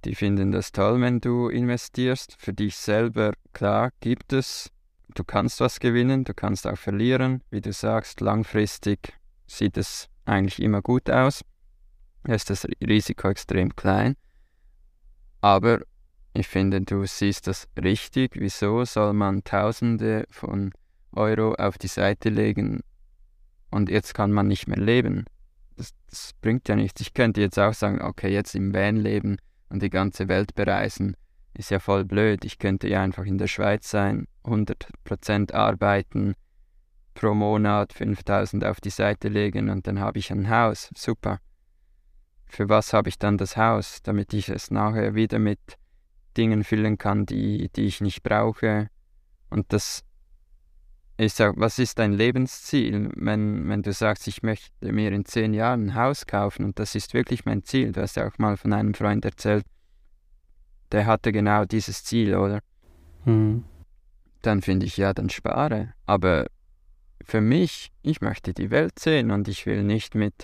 Die 0.05 0.15
finden 0.15 0.53
das 0.53 0.73
toll, 0.73 1.01
wenn 1.01 1.21
du 1.21 1.49
investierst. 1.49 2.37
Für 2.39 2.53
dich 2.53 2.77
selber, 2.77 3.33
klar, 3.53 3.91
gibt 4.01 4.33
es, 4.33 4.71
du 5.15 5.25
kannst 5.25 5.61
was 5.61 5.81
gewinnen, 5.81 6.25
du 6.25 6.35
kannst 6.35 6.67
auch 6.67 6.77
verlieren. 6.77 7.43
Wie 7.51 7.61
du 7.61 7.73
sagst, 7.73 8.21
langfristig 8.21 9.15
sieht 9.47 9.77
es 9.77 10.09
eigentlich 10.27 10.61
immer 10.61 10.83
gut 10.83 11.11
aus. 11.11 11.43
Da 12.25 12.35
ist 12.35 12.51
das 12.51 12.67
Risiko 12.87 13.29
extrem 13.29 13.75
klein. 13.77 14.17
Aber 15.41 15.81
ich 16.33 16.49
finde, 16.49 16.81
du 16.81 17.07
siehst 17.07 17.47
das 17.47 17.69
richtig. 17.81 18.33
Wieso 18.35 18.85
soll 18.85 19.13
man 19.13 19.45
Tausende 19.45 20.27
von 20.31 20.73
Euro 21.13 21.55
auf 21.55 21.79
die 21.79 21.89
Seite 21.89 22.29
legen 22.29 22.81
und 23.71 23.89
jetzt 23.89 24.15
kann 24.15 24.33
man 24.33 24.49
nicht 24.49 24.67
mehr 24.67 24.79
leben? 24.79 25.27
Das, 25.77 25.93
das 26.09 26.33
bringt 26.41 26.69
ja 26.69 26.77
nichts. 26.77 27.01
Ich 27.01 27.15
könnte 27.15 27.41
jetzt 27.41 27.59
auch 27.59 27.75
sagen, 27.75 28.01
okay, 28.01 28.33
jetzt 28.33 28.55
im 28.55 28.73
Van 28.73 28.97
leben 28.97 29.39
und 29.69 29.83
die 29.83 29.91
ganze 29.91 30.29
Welt 30.29 30.55
bereisen, 30.55 31.17
ist 31.55 31.71
ja 31.71 31.79
voll 31.79 32.05
blöd. 32.05 32.45
Ich 32.45 32.59
könnte 32.59 32.89
ja 32.89 33.03
einfach 33.03 33.25
in 33.25 33.39
der 33.39 33.47
Schweiz 33.47 33.91
sein, 33.91 34.27
100% 34.45 35.53
arbeiten, 35.53 36.35
pro 37.15 37.35
Monat 37.35 37.93
5000 37.93 38.65
auf 38.65 38.81
die 38.81 38.91
Seite 38.91 39.29
legen 39.29 39.71
und 39.71 39.87
dann 39.87 40.01
habe 40.01 40.19
ich 40.19 40.31
ein 40.31 40.51
Haus. 40.51 40.91
Super. 40.97 41.39
Für 42.47 42.69
was 42.69 42.93
habe 42.93 43.09
ich 43.09 43.19
dann 43.19 43.39
das 43.39 43.57
Haus? 43.57 44.03
Damit 44.03 44.33
ich 44.33 44.49
es 44.49 44.71
nachher 44.71 45.15
wieder 45.15 45.39
mit 45.39 45.61
Dingen 46.37 46.65
füllen 46.65 46.99
kann, 46.99 47.27
die, 47.27 47.69
die 47.75 47.87
ich 47.87 48.01
nicht 48.01 48.23
brauche. 48.23 48.89
Und 49.51 49.73
das 49.73 50.05
ist 51.17 51.41
auch, 51.41 51.53
was 51.57 51.79
ist 51.79 51.99
dein 51.99 52.13
Lebensziel? 52.13 53.11
Wenn, 53.15 53.69
wenn 53.69 53.83
du 53.83 53.93
sagst, 53.93 54.27
ich 54.27 54.43
möchte 54.43 54.93
mir 54.93 55.13
in 55.13 55.25
zehn 55.25 55.55
Jahren 55.55 55.87
ein 55.87 55.95
Haus 55.95 56.27
kaufen 56.27 56.65
und 56.65 56.79
das 56.79 56.95
ist 56.95 57.15
wirklich 57.15 57.45
mein 57.45 57.63
Ziel, 57.63 57.93
du 57.93 58.03
hast 58.03 58.17
ja 58.17 58.27
auch 58.27 58.39
mal 58.39 58.57
von 58.57 58.73
einem 58.73 58.95
Freund 58.95 59.25
erzählt, 59.25 59.65
der 60.93 61.07
hatte 61.07 61.33
genau 61.33 61.65
dieses 61.65 62.05
Ziel, 62.05 62.35
oder? 62.35 62.61
Mhm. 63.25 63.65
Dann 64.43 64.61
finde 64.61 64.87
ich, 64.87 64.97
ja, 64.97 65.13
dann 65.13 65.31
spare. 65.31 65.95
Aber 66.05 66.47
für 67.23 67.41
mich, 67.41 67.93
ich 68.03 68.21
möchte 68.21 68.53
die 68.53 68.71
Welt 68.71 68.99
sehen 68.99 69.31
und 69.31 69.49
ich 69.49 69.67
will 69.67 69.83
nicht 69.83 70.15
mit 70.15 70.35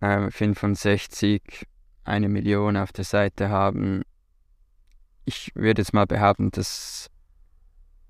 äh, 0.00 0.30
65 0.30 1.66
eine 2.04 2.28
Million 2.28 2.76
auf 2.76 2.92
der 2.92 3.04
Seite 3.04 3.50
haben. 3.50 4.02
Ich 5.24 5.52
würde 5.54 5.82
jetzt 5.82 5.92
mal 5.92 6.06
behaupten, 6.06 6.50
das 6.50 7.10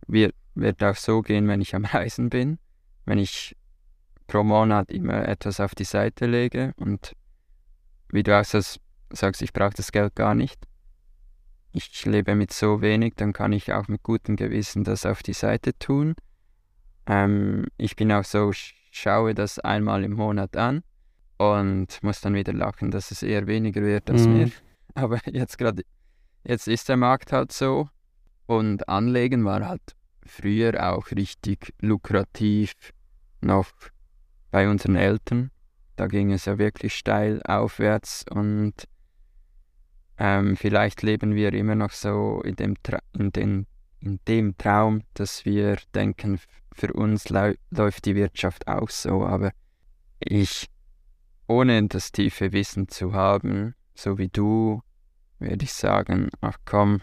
wird, 0.07 0.35
wird 0.61 0.83
auch 0.83 0.97
so 0.97 1.23
gehen, 1.23 1.49
wenn 1.49 1.61
ich 1.61 1.75
am 1.75 1.85
Reisen 1.85 2.31
bin, 2.31 2.59
wenn 3.05 3.19
ich 3.19 3.57
pro 4.27 4.43
Monat 4.45 4.91
immer 4.91 5.27
etwas 5.27 5.61
auf 5.61 5.75
die 5.75 5.85
Seite 5.85 6.27
lege 6.27 6.73
und 6.77 7.15
wie 8.11 8.23
du 8.23 8.39
auch 8.39 8.45
sagst, 8.45 9.43
ich 9.43 9.53
brauche 9.53 9.75
das 9.75 9.93
Geld 9.93 10.15
gar 10.15 10.35
nicht. 10.35 10.67
Ich 11.73 12.05
lebe 12.07 12.35
mit 12.35 12.53
so 12.53 12.81
wenig, 12.81 13.15
dann 13.17 13.33
kann 13.33 13.53
ich 13.53 13.73
auch 13.73 13.89
mit 13.89 14.03
gutem 14.03 14.37
Gewissen 14.37 14.85
das 14.85 15.07
auf 15.07 15.23
die 15.23 15.35
Seite 15.35 15.79
tun. 15.79 16.15
Ähm, 17.07 17.67
ich 17.77 17.97
bin 17.97 18.11
auch 18.13 18.25
so, 18.25 18.53
schaue 18.91 19.35
das 19.35 19.59
einmal 19.59 20.05
im 20.05 20.13
Monat 20.13 20.57
an 20.57 20.83
und 21.37 22.03
muss 22.03 22.21
dann 22.21 22.35
wieder 22.35 22.53
lachen, 22.53 22.91
dass 22.91 23.11
es 23.11 23.23
eher 23.23 23.47
weniger 23.47 23.83
wird 23.83 24.11
als 24.11 24.27
mhm. 24.27 24.33
mehr. 24.35 24.51
Aber 24.95 25.21
jetzt 25.27 25.59
gerade, 25.59 25.83
jetzt 26.45 26.69
ist 26.69 26.89
der 26.89 26.97
Markt 26.97 27.33
halt 27.33 27.53
so 27.53 27.89
und 28.47 28.89
Anlegen 28.89 29.45
war 29.45 29.67
halt 29.67 29.95
früher 30.29 30.93
auch 30.93 31.11
richtig 31.11 31.75
lukrativ 31.81 32.75
noch 33.41 33.71
bei 34.51 34.69
unseren 34.69 34.97
Eltern. 34.97 35.51
Da 35.97 36.07
ging 36.07 36.33
es 36.33 36.45
ja 36.45 36.59
wirklich 36.59 36.95
steil 36.95 37.43
aufwärts 37.43 38.25
und 38.31 38.75
ähm, 40.19 40.57
vielleicht 40.57 41.03
leben 41.03 41.35
wir 41.35 41.53
immer 41.53 41.75
noch 41.75 41.91
so 41.91 42.41
in 42.45 42.57
dem, 42.57 42.75
Tra 42.83 42.99
in, 43.13 43.31
den, 43.33 43.67
in 44.01 44.21
dem 44.27 44.57
Traum, 44.57 45.03
dass 45.15 45.45
wir 45.45 45.79
denken, 45.95 46.41
für 46.73 46.93
uns 46.93 47.29
läuft 47.29 48.05
die 48.05 48.15
Wirtschaft 48.15 48.69
auch 48.69 48.91
so, 48.91 49.25
aber 49.25 49.53
ich, 50.21 50.69
ohne 51.47 51.87
das 51.89 52.13
tiefe 52.13 52.53
Wissen 52.53 52.89
zu 52.89 53.13
haben, 53.13 53.75
so 53.95 54.19
wie 54.19 54.29
du, 54.29 54.83
würde 55.39 55.65
ich 55.65 55.73
sagen, 55.73 56.31
ach 56.41 56.59
komm, 56.65 57.01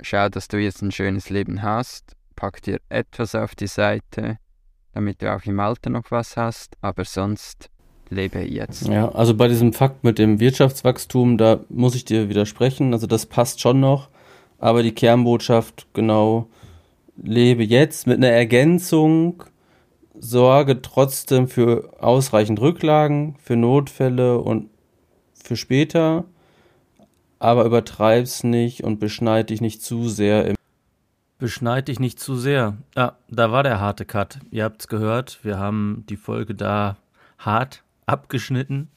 schau, 0.00 0.28
dass 0.28 0.48
du 0.48 0.58
jetzt 0.58 0.82
ein 0.82 0.92
schönes 0.92 1.30
Leben 1.30 1.62
hast, 1.62 2.16
pack 2.38 2.62
dir 2.62 2.78
etwas 2.88 3.34
auf 3.34 3.56
die 3.56 3.66
Seite, 3.66 4.38
damit 4.92 5.20
du 5.20 5.34
auch 5.34 5.42
im 5.44 5.58
Alter 5.58 5.90
noch 5.90 6.10
was 6.10 6.36
hast, 6.36 6.76
aber 6.80 7.04
sonst 7.04 7.68
lebe 8.10 8.38
jetzt. 8.38 8.86
Ja, 8.86 9.10
also 9.10 9.34
bei 9.34 9.48
diesem 9.48 9.72
Fakt 9.72 10.04
mit 10.04 10.20
dem 10.20 10.38
Wirtschaftswachstum, 10.38 11.36
da 11.36 11.58
muss 11.68 11.96
ich 11.96 12.04
dir 12.04 12.28
widersprechen, 12.28 12.92
also 12.92 13.08
das 13.08 13.26
passt 13.26 13.60
schon 13.60 13.80
noch, 13.80 14.08
aber 14.58 14.84
die 14.84 14.94
Kernbotschaft 14.94 15.88
genau 15.94 16.48
lebe 17.16 17.64
jetzt 17.64 18.06
mit 18.06 18.18
einer 18.18 18.28
Ergänzung, 18.28 19.42
sorge 20.14 20.80
trotzdem 20.80 21.48
für 21.48 21.90
ausreichend 22.00 22.60
Rücklagen, 22.60 23.34
für 23.42 23.56
Notfälle 23.56 24.38
und 24.38 24.70
für 25.34 25.56
später, 25.56 26.24
aber 27.40 27.64
übertreib's 27.64 28.44
nicht 28.44 28.84
und 28.84 29.00
beschneid 29.00 29.50
dich 29.50 29.60
nicht 29.60 29.82
zu 29.82 30.08
sehr 30.08 30.46
im 30.46 30.57
Beschneid 31.38 31.86
dich 31.86 32.00
nicht 32.00 32.18
zu 32.18 32.34
sehr. 32.34 32.76
Ja, 32.96 33.16
da 33.30 33.52
war 33.52 33.62
der 33.62 33.78
harte 33.78 34.04
Cut. 34.04 34.40
Ihr 34.50 34.64
habt's 34.64 34.88
gehört, 34.88 35.38
wir 35.44 35.56
haben 35.56 36.04
die 36.08 36.16
Folge 36.16 36.56
da 36.56 36.96
hart 37.38 37.84
abgeschnitten, 38.06 38.88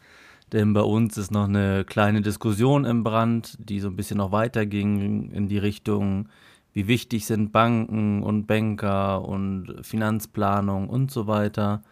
denn 0.51 0.73
bei 0.73 0.81
uns 0.81 1.19
ist 1.19 1.29
noch 1.29 1.43
eine 1.43 1.85
kleine 1.85 2.21
Diskussion 2.21 2.83
im 2.83 3.03
Brand, 3.03 3.57
die 3.59 3.79
so 3.79 3.89
ein 3.89 3.95
bisschen 3.95 4.17
noch 4.17 4.31
weiterging 4.31 5.29
in 5.29 5.49
die 5.49 5.59
Richtung, 5.59 6.29
wie 6.73 6.87
wichtig 6.87 7.27
sind 7.27 7.51
Banken 7.51 8.23
und 8.23 8.47
Banker 8.47 9.23
und 9.23 9.75
Finanzplanung 9.83 10.89
und 10.89 11.11
so 11.11 11.27
weiter. 11.27 11.83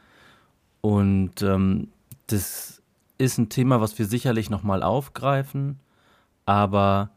Und 0.82 1.44
ähm, 1.44 1.90
das 2.26 2.82
ist 3.20 3.38
ein 3.38 3.50
Thema, 3.50 3.82
was 3.82 4.00
wir 4.00 4.08
sicherlich 4.08 4.50
nochmal 4.50 4.82
aufgreifen, 4.82 5.80
aber 6.48 7.12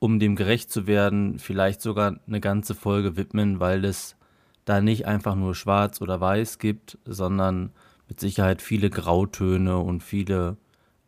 um 0.00 0.18
dem 0.18 0.34
gerecht 0.34 0.72
zu 0.72 0.88
werden, 0.88 1.38
vielleicht 1.38 1.80
sogar 1.80 2.18
eine 2.26 2.40
ganze 2.40 2.74
Folge 2.74 3.16
widmen, 3.16 3.60
weil 3.60 3.84
es 3.84 4.16
da 4.64 4.80
nicht 4.80 5.06
einfach 5.06 5.36
nur 5.36 5.54
schwarz 5.54 6.00
oder 6.02 6.20
weiß 6.20 6.58
gibt, 6.58 6.98
sondern 7.04 7.70
mit 8.08 8.18
Sicherheit 8.18 8.60
viele 8.60 8.90
Grautöne 8.90 9.78
und 9.78 10.02
viele 10.02 10.56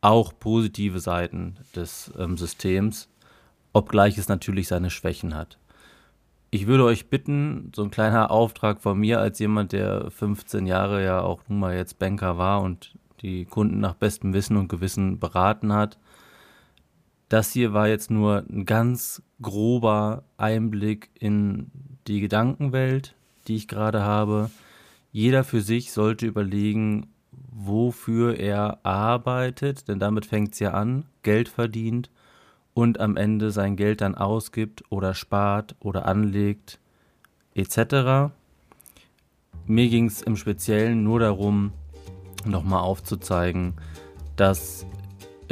auch 0.01 0.33
positive 0.39 1.01
Seiten 1.01 1.57
des 1.75 2.13
ähm, 2.17 2.37
Systems 2.37 3.09
obgleich 3.73 4.19
es 4.19 4.29
natürlich 4.29 4.69
seine 4.69 4.91
Schwächen 4.91 5.35
hat. 5.35 5.59
Ich 6.51 6.67
würde 6.67 6.85
euch 6.85 7.09
bitten, 7.09 7.73
so 7.75 7.83
ein 7.83 7.91
kleiner 7.91 8.31
Auftrag 8.31 8.83
von 8.83 8.99
mir 8.99 9.21
als 9.21 9.39
jemand, 9.39 9.73
der 9.73 10.11
15 10.11 10.67
Jahre 10.67 11.03
ja 11.03 11.23
auch 11.23 11.41
nun 11.49 11.61
mal 11.61 11.75
jetzt 11.75 11.99
Banker 11.99 12.37
war 12.37 12.61
und 12.61 12.95
die 13.23 13.47
Kunden 13.47 13.81
nach 13.81 13.95
bestem 13.95 14.35
Wissen 14.35 14.57
und 14.57 14.69
Gewissen 14.69 15.19
beraten 15.19 15.73
hat. 15.73 15.99
Das 17.33 17.51
hier 17.51 17.73
war 17.73 17.89
jetzt 17.89 18.11
nur 18.11 18.45
ein 18.51 18.67
ganz 18.67 19.23
grober 19.41 20.23
Einblick 20.37 21.09
in 21.19 21.71
die 22.07 22.21
Gedankenwelt, 22.21 23.15
die 23.49 23.57
ich 23.57 23.69
gerade 23.69 24.03
habe. 24.03 24.51
Jeder 25.13 25.43
für 25.43 25.63
sich 25.63 25.93
sollte 25.93 26.27
überlegen, 26.27 27.07
wofür 27.51 28.39
er 28.39 28.85
arbeitet, 28.85 29.89
denn 29.89 29.99
damit 29.99 30.27
fängt 30.27 30.53
es 30.53 30.59
ja 30.59 30.73
an, 30.73 31.07
Geld 31.23 31.49
verdient 31.49 32.11
und 32.75 33.01
am 33.01 33.17
Ende 33.17 33.51
sein 33.51 33.77
Geld 33.77 34.03
dann 34.03 34.15
ausgibt 34.15 34.85
oder 34.91 35.15
spart 35.15 35.75
oder 35.81 36.05
anlegt 36.05 36.81
etc. 37.55 38.31
Mir 39.67 39.89
ging 39.89 40.05
es 40.05 40.21
im 40.21 40.37
Speziellen 40.37 41.03
nur 41.03 41.19
darum, 41.19 41.73
nochmal 42.45 42.83
aufzuzeigen, 42.83 43.73
dass 44.37 44.85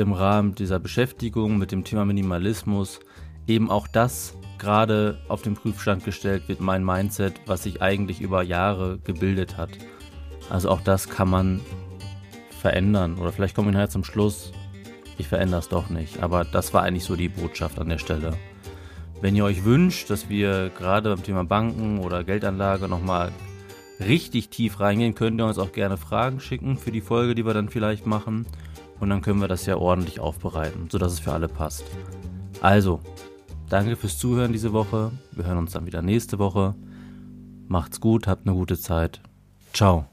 im 0.00 0.12
Rahmen 0.12 0.54
dieser 0.54 0.78
Beschäftigung 0.78 1.58
mit 1.58 1.72
dem 1.72 1.84
Thema 1.84 2.04
Minimalismus 2.04 3.00
eben 3.46 3.70
auch 3.70 3.86
das 3.86 4.34
gerade 4.58 5.18
auf 5.28 5.42
den 5.42 5.54
Prüfstand 5.54 6.04
gestellt 6.04 6.48
wird, 6.48 6.60
mein 6.60 6.84
Mindset, 6.84 7.34
was 7.46 7.62
sich 7.62 7.80
eigentlich 7.80 8.20
über 8.20 8.42
Jahre 8.42 8.98
gebildet 8.98 9.56
hat. 9.56 9.70
Also 10.50 10.68
auch 10.68 10.80
das 10.80 11.08
kann 11.08 11.30
man 11.30 11.60
verändern. 12.60 13.18
Oder 13.18 13.32
vielleicht 13.32 13.54
kommen 13.54 13.68
wir 13.68 13.72
nachher 13.72 13.90
zum 13.90 14.04
Schluss, 14.04 14.52
ich 15.18 15.28
verändere 15.28 15.60
es 15.60 15.68
doch 15.68 15.88
nicht. 15.90 16.22
Aber 16.22 16.44
das 16.44 16.74
war 16.74 16.82
eigentlich 16.82 17.04
so 17.04 17.16
die 17.16 17.28
Botschaft 17.28 17.78
an 17.78 17.88
der 17.88 17.98
Stelle. 17.98 18.36
Wenn 19.20 19.36
ihr 19.36 19.44
euch 19.44 19.64
wünscht, 19.64 20.10
dass 20.10 20.28
wir 20.28 20.70
gerade 20.70 21.14
beim 21.14 21.22
Thema 21.22 21.44
Banken 21.44 21.98
oder 21.98 22.24
Geldanlage 22.24 22.88
nochmal 22.88 23.32
richtig 24.00 24.48
tief 24.48 24.80
reingehen, 24.80 25.14
könnt 25.14 25.40
ihr 25.40 25.46
uns 25.46 25.58
auch 25.58 25.72
gerne 25.72 25.96
Fragen 25.96 26.40
schicken 26.40 26.78
für 26.78 26.90
die 26.90 27.02
Folge, 27.02 27.34
die 27.34 27.44
wir 27.44 27.54
dann 27.54 27.68
vielleicht 27.68 28.06
machen. 28.06 28.46
Und 29.00 29.10
dann 29.10 29.22
können 29.22 29.40
wir 29.40 29.48
das 29.48 29.66
ja 29.66 29.76
ordentlich 29.76 30.20
aufbereiten, 30.20 30.88
sodass 30.90 31.14
es 31.14 31.20
für 31.20 31.32
alle 31.32 31.48
passt. 31.48 31.84
Also, 32.60 33.00
danke 33.68 33.96
fürs 33.96 34.18
Zuhören 34.18 34.52
diese 34.52 34.72
Woche. 34.72 35.10
Wir 35.32 35.46
hören 35.46 35.58
uns 35.58 35.72
dann 35.72 35.86
wieder 35.86 36.02
nächste 36.02 36.38
Woche. 36.38 36.74
Macht's 37.66 38.00
gut, 38.00 38.26
habt 38.26 38.46
eine 38.46 38.56
gute 38.56 38.78
Zeit. 38.78 39.20
Ciao. 39.72 40.09